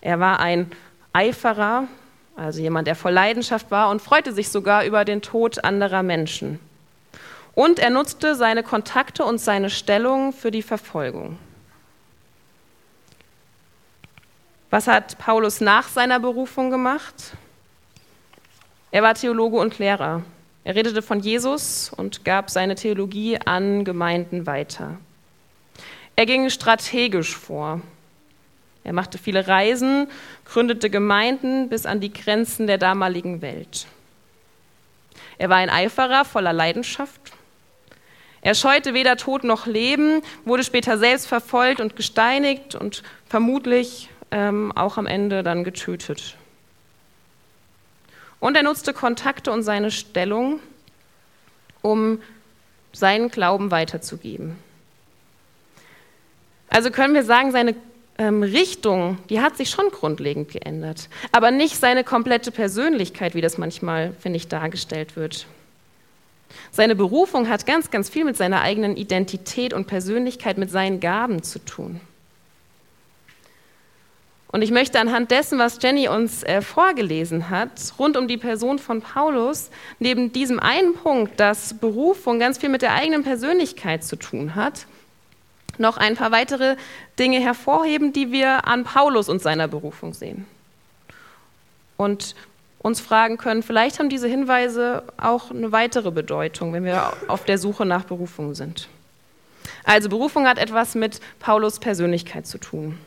Er 0.00 0.20
war 0.20 0.40
ein 0.40 0.70
Eiferer, 1.12 1.88
also 2.36 2.60
jemand, 2.60 2.86
der 2.86 2.96
voll 2.96 3.12
Leidenschaft 3.12 3.70
war 3.70 3.90
und 3.90 4.02
freute 4.02 4.32
sich 4.32 4.48
sogar 4.48 4.84
über 4.84 5.04
den 5.04 5.22
Tod 5.22 5.64
anderer 5.64 6.02
Menschen. 6.02 6.60
Und 7.54 7.78
er 7.78 7.90
nutzte 7.90 8.34
seine 8.34 8.62
Kontakte 8.62 9.24
und 9.24 9.38
seine 9.38 9.70
Stellung 9.70 10.32
für 10.32 10.50
die 10.50 10.62
Verfolgung. 10.62 11.38
Was 14.74 14.88
hat 14.88 15.18
Paulus 15.18 15.60
nach 15.60 15.86
seiner 15.86 16.18
Berufung 16.18 16.68
gemacht? 16.68 17.14
Er 18.90 19.04
war 19.04 19.14
Theologe 19.14 19.56
und 19.56 19.78
Lehrer. 19.78 20.24
Er 20.64 20.74
redete 20.74 21.00
von 21.00 21.20
Jesus 21.20 21.92
und 21.96 22.24
gab 22.24 22.50
seine 22.50 22.74
Theologie 22.74 23.38
an 23.38 23.84
Gemeinden 23.84 24.48
weiter. 24.48 24.98
Er 26.16 26.26
ging 26.26 26.50
strategisch 26.50 27.36
vor. 27.36 27.82
Er 28.82 28.92
machte 28.92 29.16
viele 29.16 29.46
Reisen, 29.46 30.08
gründete 30.44 30.90
Gemeinden 30.90 31.68
bis 31.68 31.86
an 31.86 32.00
die 32.00 32.12
Grenzen 32.12 32.66
der 32.66 32.78
damaligen 32.78 33.42
Welt. 33.42 33.86
Er 35.38 35.50
war 35.50 35.58
ein 35.58 35.70
Eiferer 35.70 36.24
voller 36.24 36.52
Leidenschaft. 36.52 37.20
Er 38.40 38.56
scheute 38.56 38.92
weder 38.92 39.16
Tod 39.16 39.44
noch 39.44 39.66
Leben, 39.66 40.20
wurde 40.44 40.64
später 40.64 40.98
selbst 40.98 41.28
verfolgt 41.28 41.80
und 41.80 41.94
gesteinigt 41.94 42.74
und 42.74 43.04
vermutlich 43.28 44.10
ähm, 44.34 44.72
auch 44.72 44.98
am 44.98 45.06
Ende 45.06 45.44
dann 45.44 45.62
getötet. 45.62 46.36
Und 48.40 48.56
er 48.56 48.64
nutzte 48.64 48.92
Kontakte 48.92 49.52
und 49.52 49.62
seine 49.62 49.90
Stellung, 49.92 50.58
um 51.80 52.20
seinen 52.92 53.30
Glauben 53.30 53.70
weiterzugeben. 53.70 54.58
Also 56.68 56.90
können 56.90 57.14
wir 57.14 57.22
sagen, 57.22 57.52
seine 57.52 57.76
ähm, 58.18 58.42
Richtung, 58.42 59.18
die 59.30 59.40
hat 59.40 59.56
sich 59.56 59.70
schon 59.70 59.90
grundlegend 59.90 60.50
geändert, 60.50 61.08
aber 61.30 61.52
nicht 61.52 61.76
seine 61.76 62.02
komplette 62.02 62.50
Persönlichkeit, 62.50 63.34
wie 63.36 63.40
das 63.40 63.56
manchmal, 63.56 64.12
finde 64.20 64.38
ich, 64.38 64.48
dargestellt 64.48 65.14
wird. 65.14 65.46
Seine 66.72 66.96
Berufung 66.96 67.48
hat 67.48 67.66
ganz, 67.66 67.90
ganz 67.90 68.08
viel 68.08 68.24
mit 68.24 68.36
seiner 68.36 68.62
eigenen 68.62 68.96
Identität 68.96 69.72
und 69.72 69.86
Persönlichkeit, 69.86 70.58
mit 70.58 70.70
seinen 70.70 70.98
Gaben 70.98 71.42
zu 71.44 71.60
tun. 71.60 72.00
Und 74.54 74.62
ich 74.62 74.70
möchte 74.70 75.00
anhand 75.00 75.32
dessen, 75.32 75.58
was 75.58 75.80
Jenny 75.82 76.06
uns 76.06 76.44
äh, 76.44 76.62
vorgelesen 76.62 77.50
hat, 77.50 77.92
rund 77.98 78.16
um 78.16 78.28
die 78.28 78.36
Person 78.36 78.78
von 78.78 79.02
Paulus, 79.02 79.68
neben 79.98 80.32
diesem 80.32 80.60
einen 80.60 80.94
Punkt, 80.94 81.40
dass 81.40 81.74
Berufung 81.74 82.38
ganz 82.38 82.58
viel 82.58 82.68
mit 82.68 82.80
der 82.80 82.94
eigenen 82.94 83.24
Persönlichkeit 83.24 84.04
zu 84.04 84.14
tun 84.14 84.54
hat, 84.54 84.86
noch 85.76 85.96
ein 85.96 86.14
paar 86.14 86.30
weitere 86.30 86.76
Dinge 87.18 87.40
hervorheben, 87.40 88.12
die 88.12 88.30
wir 88.30 88.68
an 88.68 88.84
Paulus 88.84 89.28
und 89.28 89.42
seiner 89.42 89.66
Berufung 89.66 90.14
sehen. 90.14 90.46
Und 91.96 92.36
uns 92.78 93.00
fragen 93.00 93.38
können, 93.38 93.64
vielleicht 93.64 93.98
haben 93.98 94.08
diese 94.08 94.28
Hinweise 94.28 95.02
auch 95.16 95.50
eine 95.50 95.72
weitere 95.72 96.12
Bedeutung, 96.12 96.72
wenn 96.72 96.84
wir 96.84 97.12
auf 97.26 97.44
der 97.44 97.58
Suche 97.58 97.86
nach 97.86 98.04
Berufung 98.04 98.54
sind. 98.54 98.86
Also 99.82 100.08
Berufung 100.08 100.46
hat 100.46 100.58
etwas 100.58 100.94
mit 100.94 101.18
Paulus 101.40 101.80
Persönlichkeit 101.80 102.46
zu 102.46 102.58
tun. 102.58 103.00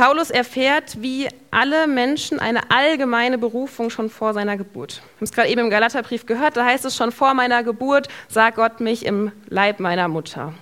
Paulus 0.00 0.30
erfährt, 0.30 1.02
wie 1.02 1.28
alle 1.50 1.86
Menschen 1.86 2.38
eine 2.40 2.70
allgemeine 2.70 3.36
Berufung 3.36 3.90
schon 3.90 4.08
vor 4.08 4.32
seiner 4.32 4.56
Geburt. 4.56 4.94
Wir 4.94 5.16
haben 5.16 5.24
es 5.24 5.30
gerade 5.30 5.48
eben 5.50 5.60
im 5.60 5.68
Galaterbrief 5.68 6.24
gehört, 6.24 6.56
da 6.56 6.64
heißt 6.64 6.86
es 6.86 6.96
schon 6.96 7.12
vor 7.12 7.34
meiner 7.34 7.62
Geburt, 7.62 8.08
sah 8.26 8.48
Gott 8.48 8.80
mich 8.80 9.04
im 9.04 9.30
Leib 9.50 9.78
meiner 9.78 10.08
Mutter. 10.08 10.54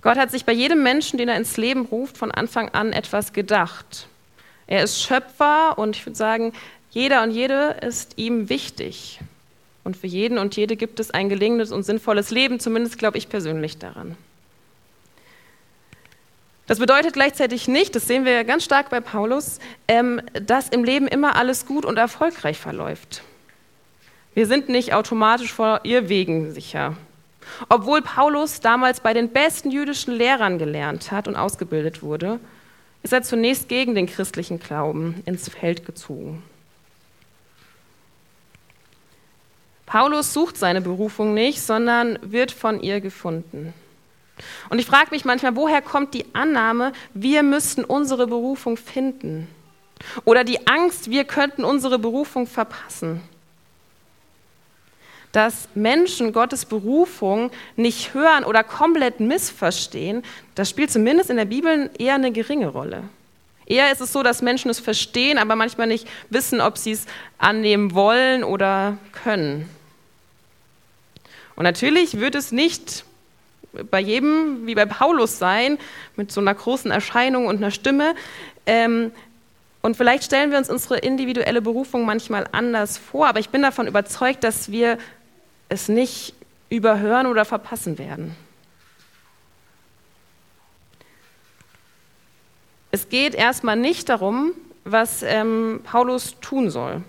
Gott 0.00 0.16
hat 0.16 0.32
sich 0.32 0.44
bei 0.44 0.52
jedem 0.52 0.82
Menschen, 0.82 1.16
den 1.16 1.28
er 1.28 1.36
ins 1.36 1.58
Leben 1.58 1.84
ruft, 1.84 2.18
von 2.18 2.32
Anfang 2.32 2.70
an 2.70 2.92
etwas 2.92 3.32
gedacht. 3.32 4.08
Er 4.66 4.82
ist 4.82 5.00
Schöpfer 5.00 5.78
und 5.78 5.94
ich 5.94 6.04
würde 6.04 6.16
sagen, 6.16 6.52
jeder 6.90 7.22
und 7.22 7.30
jede 7.30 7.76
ist 7.82 8.14
ihm 8.18 8.48
wichtig. 8.48 9.20
Und 9.84 9.96
für 9.96 10.08
jeden 10.08 10.38
und 10.38 10.56
jede 10.56 10.74
gibt 10.74 10.98
es 10.98 11.12
ein 11.12 11.28
gelingendes 11.28 11.70
und 11.70 11.84
sinnvolles 11.84 12.32
Leben, 12.32 12.58
zumindest 12.58 12.98
glaube 12.98 13.16
ich 13.16 13.28
persönlich 13.28 13.78
daran. 13.78 14.16
Das 16.70 16.78
bedeutet 16.78 17.14
gleichzeitig 17.14 17.66
nicht, 17.66 17.96
das 17.96 18.06
sehen 18.06 18.24
wir 18.24 18.30
ja 18.30 18.42
ganz 18.44 18.62
stark 18.62 18.90
bei 18.90 19.00
Paulus, 19.00 19.58
ähm, 19.88 20.22
dass 20.34 20.68
im 20.68 20.84
Leben 20.84 21.08
immer 21.08 21.34
alles 21.34 21.66
gut 21.66 21.84
und 21.84 21.96
erfolgreich 21.96 22.58
verläuft. 22.58 23.24
Wir 24.34 24.46
sind 24.46 24.68
nicht 24.68 24.94
automatisch 24.94 25.52
vor 25.52 25.80
Irrwegen 25.82 26.52
sicher. 26.52 26.96
Obwohl 27.68 28.02
Paulus 28.02 28.60
damals 28.60 29.00
bei 29.00 29.14
den 29.14 29.30
besten 29.30 29.72
jüdischen 29.72 30.14
Lehrern 30.14 30.58
gelernt 30.58 31.10
hat 31.10 31.26
und 31.26 31.34
ausgebildet 31.34 32.04
wurde, 32.04 32.38
ist 33.02 33.12
er 33.12 33.24
zunächst 33.24 33.68
gegen 33.68 33.96
den 33.96 34.06
christlichen 34.06 34.60
Glauben 34.60 35.24
ins 35.26 35.48
Feld 35.48 35.84
gezogen. 35.84 36.40
Paulus 39.86 40.32
sucht 40.32 40.56
seine 40.56 40.82
Berufung 40.82 41.34
nicht, 41.34 41.62
sondern 41.62 42.16
wird 42.22 42.52
von 42.52 42.80
ihr 42.80 43.00
gefunden. 43.00 43.74
Und 44.68 44.78
ich 44.78 44.86
frage 44.86 45.10
mich 45.10 45.24
manchmal, 45.24 45.56
woher 45.56 45.82
kommt 45.82 46.14
die 46.14 46.26
Annahme, 46.34 46.92
wir 47.14 47.42
müssten 47.42 47.84
unsere 47.84 48.26
Berufung 48.26 48.76
finden? 48.76 49.48
Oder 50.24 50.44
die 50.44 50.66
Angst, 50.66 51.10
wir 51.10 51.24
könnten 51.24 51.64
unsere 51.64 51.98
Berufung 51.98 52.46
verpassen? 52.46 53.20
Dass 55.32 55.68
Menschen 55.74 56.32
Gottes 56.32 56.64
Berufung 56.64 57.50
nicht 57.76 58.14
hören 58.14 58.44
oder 58.44 58.64
komplett 58.64 59.20
missverstehen, 59.20 60.24
das 60.54 60.70
spielt 60.70 60.90
zumindest 60.90 61.30
in 61.30 61.36
der 61.36 61.44
Bibel 61.44 61.90
eher 61.98 62.14
eine 62.14 62.32
geringe 62.32 62.68
Rolle. 62.68 63.04
Eher 63.66 63.92
ist 63.92 64.00
es 64.00 64.12
so, 64.12 64.24
dass 64.24 64.42
Menschen 64.42 64.68
es 64.68 64.80
verstehen, 64.80 65.38
aber 65.38 65.54
manchmal 65.54 65.86
nicht 65.86 66.08
wissen, 66.28 66.60
ob 66.60 66.76
sie 66.76 66.90
es 66.90 67.06
annehmen 67.38 67.94
wollen 67.94 68.42
oder 68.42 68.98
können. 69.12 69.68
Und 71.54 71.62
natürlich 71.62 72.18
wird 72.18 72.34
es 72.34 72.50
nicht 72.50 73.04
bei 73.90 74.00
jedem 74.00 74.66
wie 74.66 74.74
bei 74.74 74.86
Paulus 74.86 75.38
sein, 75.38 75.78
mit 76.16 76.32
so 76.32 76.40
einer 76.40 76.54
großen 76.54 76.90
Erscheinung 76.90 77.46
und 77.46 77.56
einer 77.56 77.70
Stimme. 77.70 78.14
Ähm, 78.66 79.12
und 79.82 79.96
vielleicht 79.96 80.24
stellen 80.24 80.50
wir 80.50 80.58
uns 80.58 80.68
unsere 80.68 80.98
individuelle 80.98 81.62
Berufung 81.62 82.04
manchmal 82.04 82.46
anders 82.52 82.98
vor, 82.98 83.28
aber 83.28 83.40
ich 83.40 83.48
bin 83.48 83.62
davon 83.62 83.86
überzeugt, 83.86 84.44
dass 84.44 84.70
wir 84.70 84.98
es 85.68 85.88
nicht 85.88 86.34
überhören 86.68 87.26
oder 87.26 87.44
verpassen 87.44 87.98
werden. 87.98 88.36
Es 92.90 93.08
geht 93.08 93.34
erstmal 93.34 93.76
nicht 93.76 94.08
darum, 94.08 94.52
was 94.84 95.22
ähm, 95.22 95.80
Paulus 95.84 96.36
tun 96.40 96.70
soll, 96.70 97.02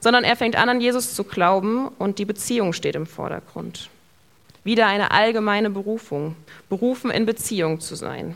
sondern 0.00 0.24
er 0.24 0.36
fängt 0.36 0.56
an, 0.56 0.68
an 0.68 0.80
Jesus 0.80 1.14
zu 1.14 1.24
glauben 1.24 1.88
und 1.88 2.18
die 2.18 2.24
Beziehung 2.24 2.72
steht 2.72 2.96
im 2.96 3.06
Vordergrund. 3.06 3.90
Wieder 4.66 4.88
eine 4.88 5.12
allgemeine 5.12 5.70
Berufung, 5.70 6.34
berufen 6.68 7.12
in 7.12 7.24
Beziehung 7.24 7.78
zu 7.78 7.94
sein. 7.94 8.34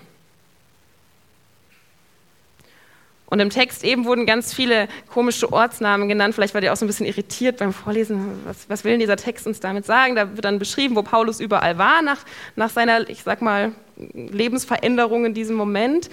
Und 3.27 3.41
im 3.41 3.51
Text 3.51 3.83
eben 3.83 4.05
wurden 4.05 4.27
ganz 4.27 4.55
viele 4.55 4.87
komische 5.13 5.53
Ortsnamen 5.53 6.09
genannt. 6.09 6.37
Vielleicht 6.37 6.55
war 6.55 6.63
ihr 6.63 6.73
auch 6.73 6.77
so 6.77 6.85
ein 6.85 6.89
bisschen 6.89 7.07
irritiert 7.07 7.59
beim 7.59 7.73
Vorlesen. 7.73 8.43
Was, 8.45 8.69
was 8.69 8.85
will 8.85 8.93
denn 8.93 9.01
dieser 9.01 9.17
Text 9.17 9.49
uns 9.49 9.59
damit 9.59 9.87
sagen? 9.87 10.15
Da 10.15 10.37
wird 10.37 10.45
dann 10.45 10.61
beschrieben, 10.61 10.95
wo 10.95 11.03
Paulus 11.03 11.41
überall 11.41 11.79
war 11.79 12.01
nach, 12.01 12.19
nach 12.55 12.71
seiner, 12.71 13.11
ich 13.11 13.25
sag 13.25 13.43
mal, 13.43 13.73
Lebensveränderung 13.97 15.25
in 15.25 15.35
diesem 15.35 15.57
Moment. 15.57 16.11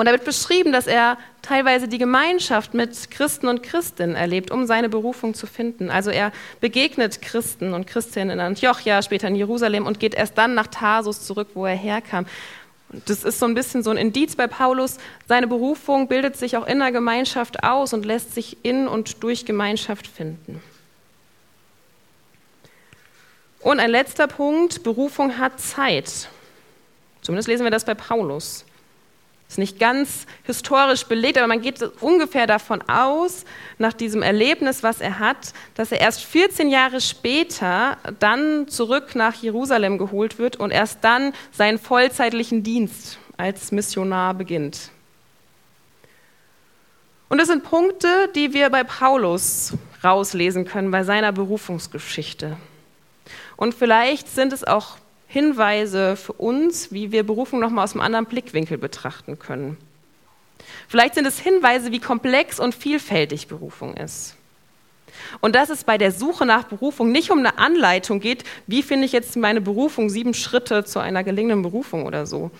Und 0.00 0.06
da 0.06 0.12
wird 0.12 0.24
beschrieben, 0.24 0.72
dass 0.72 0.86
er 0.86 1.18
teilweise 1.42 1.86
die 1.86 1.98
Gemeinschaft 1.98 2.72
mit 2.72 3.10
Christen 3.10 3.48
und 3.48 3.62
Christinnen 3.62 4.16
erlebt, 4.16 4.50
um 4.50 4.64
seine 4.64 4.88
Berufung 4.88 5.34
zu 5.34 5.46
finden. 5.46 5.90
Also 5.90 6.08
er 6.08 6.32
begegnet 6.58 7.20
Christen 7.20 7.74
und 7.74 7.86
Christinnen 7.86 8.30
in 8.30 8.40
Antiochia, 8.40 9.02
später 9.02 9.28
in 9.28 9.34
Jerusalem 9.34 9.84
und 9.84 10.00
geht 10.00 10.14
erst 10.14 10.38
dann 10.38 10.54
nach 10.54 10.68
Tarsus 10.68 11.26
zurück, 11.26 11.48
wo 11.52 11.66
er 11.66 11.76
herkam. 11.76 12.24
Das 13.04 13.24
ist 13.24 13.40
so 13.40 13.44
ein 13.44 13.52
bisschen 13.52 13.82
so 13.82 13.90
ein 13.90 13.98
Indiz 13.98 14.36
bei 14.36 14.46
Paulus. 14.46 14.96
Seine 15.28 15.46
Berufung 15.46 16.08
bildet 16.08 16.34
sich 16.34 16.56
auch 16.56 16.66
in 16.66 16.78
der 16.78 16.92
Gemeinschaft 16.92 17.62
aus 17.62 17.92
und 17.92 18.06
lässt 18.06 18.34
sich 18.34 18.56
in 18.62 18.88
und 18.88 19.22
durch 19.22 19.44
Gemeinschaft 19.44 20.06
finden. 20.06 20.62
Und 23.60 23.80
ein 23.80 23.90
letzter 23.90 24.28
Punkt, 24.28 24.82
Berufung 24.82 25.36
hat 25.36 25.60
Zeit. 25.60 26.30
Zumindest 27.20 27.48
lesen 27.48 27.64
wir 27.64 27.70
das 27.70 27.84
bei 27.84 27.92
Paulus 27.92 28.64
ist 29.50 29.58
nicht 29.58 29.80
ganz 29.80 30.26
historisch 30.44 31.04
belegt, 31.06 31.36
aber 31.36 31.48
man 31.48 31.60
geht 31.60 31.82
ungefähr 32.00 32.46
davon 32.46 32.82
aus, 32.82 33.44
nach 33.78 33.92
diesem 33.92 34.22
Erlebnis, 34.22 34.84
was 34.84 35.00
er 35.00 35.18
hat, 35.18 35.52
dass 35.74 35.90
er 35.90 36.00
erst 36.00 36.22
14 36.22 36.70
Jahre 36.70 37.00
später 37.00 37.96
dann 38.20 38.68
zurück 38.68 39.16
nach 39.16 39.34
Jerusalem 39.34 39.98
geholt 39.98 40.38
wird 40.38 40.54
und 40.54 40.70
erst 40.70 41.02
dann 41.02 41.32
seinen 41.50 41.80
vollzeitlichen 41.80 42.62
Dienst 42.62 43.18
als 43.36 43.72
Missionar 43.72 44.34
beginnt. 44.34 44.90
Und 47.28 47.38
das 47.38 47.48
sind 47.48 47.64
Punkte, 47.64 48.28
die 48.36 48.52
wir 48.52 48.70
bei 48.70 48.84
Paulus 48.84 49.72
rauslesen 50.04 50.64
können, 50.64 50.92
bei 50.92 51.02
seiner 51.02 51.32
Berufungsgeschichte. 51.32 52.56
Und 53.56 53.74
vielleicht 53.74 54.28
sind 54.28 54.52
es 54.52 54.62
auch 54.62 54.96
Hinweise 55.32 56.16
für 56.16 56.32
uns, 56.32 56.90
wie 56.90 57.12
wir 57.12 57.22
Berufung 57.22 57.60
nochmal 57.60 57.84
aus 57.84 57.92
einem 57.92 58.00
anderen 58.00 58.26
Blickwinkel 58.26 58.78
betrachten 58.78 59.38
können. 59.38 59.76
Vielleicht 60.88 61.14
sind 61.14 61.24
es 61.24 61.38
Hinweise, 61.38 61.92
wie 61.92 62.00
komplex 62.00 62.58
und 62.58 62.74
vielfältig 62.74 63.46
Berufung 63.46 63.96
ist. 63.96 64.34
Und 65.40 65.54
dass 65.54 65.70
es 65.70 65.84
bei 65.84 65.98
der 65.98 66.10
Suche 66.10 66.46
nach 66.46 66.64
Berufung 66.64 67.12
nicht 67.12 67.30
um 67.30 67.38
eine 67.38 67.58
Anleitung 67.58 68.18
geht, 68.18 68.42
wie 68.66 68.82
finde 68.82 69.04
ich 69.04 69.12
jetzt 69.12 69.36
meine 69.36 69.60
Berufung, 69.60 70.10
sieben 70.10 70.34
Schritte 70.34 70.84
zu 70.84 70.98
einer 70.98 71.22
gelingenden 71.22 71.62
Berufung 71.62 72.06
oder 72.06 72.26
so, 72.26 72.50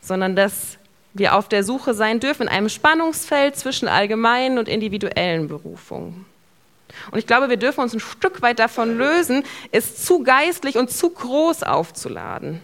sondern 0.00 0.34
dass 0.34 0.78
wir 1.12 1.36
auf 1.36 1.46
der 1.50 1.62
Suche 1.62 1.92
sein 1.92 2.20
dürfen 2.20 2.44
in 2.44 2.48
einem 2.48 2.70
Spannungsfeld 2.70 3.54
zwischen 3.56 3.86
allgemeinen 3.86 4.56
und 4.56 4.66
individuellen 4.66 5.46
Berufungen. 5.46 6.24
Und 7.10 7.18
ich 7.18 7.26
glaube, 7.26 7.48
wir 7.48 7.56
dürfen 7.56 7.80
uns 7.80 7.94
ein 7.94 8.00
Stück 8.00 8.42
weit 8.42 8.58
davon 8.58 8.96
lösen, 8.96 9.44
es 9.70 10.04
zu 10.04 10.22
geistlich 10.22 10.76
und 10.76 10.90
zu 10.90 11.10
groß 11.10 11.62
aufzuladen. 11.62 12.60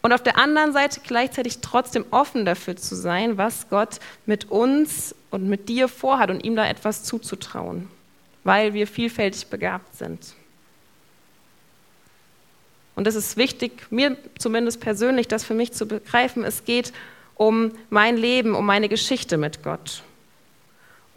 Und 0.00 0.12
auf 0.12 0.22
der 0.22 0.38
anderen 0.38 0.72
Seite 0.72 1.00
gleichzeitig 1.04 1.58
trotzdem 1.60 2.04
offen 2.10 2.44
dafür 2.44 2.76
zu 2.76 2.94
sein, 2.94 3.36
was 3.36 3.68
Gott 3.68 3.98
mit 4.26 4.50
uns 4.50 5.14
und 5.30 5.48
mit 5.48 5.68
dir 5.68 5.88
vorhat 5.88 6.30
und 6.30 6.44
ihm 6.44 6.56
da 6.56 6.66
etwas 6.66 7.04
zuzutrauen, 7.04 7.88
weil 8.44 8.74
wir 8.74 8.86
vielfältig 8.86 9.48
begabt 9.48 9.96
sind. 9.96 10.34
Und 12.94 13.06
es 13.06 13.14
ist 13.14 13.36
wichtig, 13.36 13.86
mir 13.90 14.16
zumindest 14.38 14.80
persönlich 14.80 15.28
das 15.28 15.44
für 15.44 15.54
mich 15.54 15.72
zu 15.72 15.86
begreifen, 15.86 16.44
es 16.44 16.64
geht 16.64 16.92
um 17.34 17.72
mein 17.90 18.16
Leben, 18.16 18.54
um 18.54 18.66
meine 18.66 18.88
Geschichte 18.88 19.36
mit 19.36 19.62
Gott. 19.62 20.02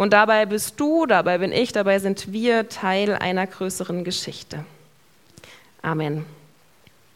Und 0.01 0.13
dabei 0.13 0.47
bist 0.47 0.79
du, 0.79 1.05
dabei 1.05 1.37
bin 1.37 1.51
ich, 1.51 1.73
dabei 1.73 1.99
sind 1.99 2.31
wir 2.31 2.69
Teil 2.69 3.13
einer 3.13 3.45
größeren 3.45 4.03
Geschichte. 4.03 4.65
Amen. 5.83 6.25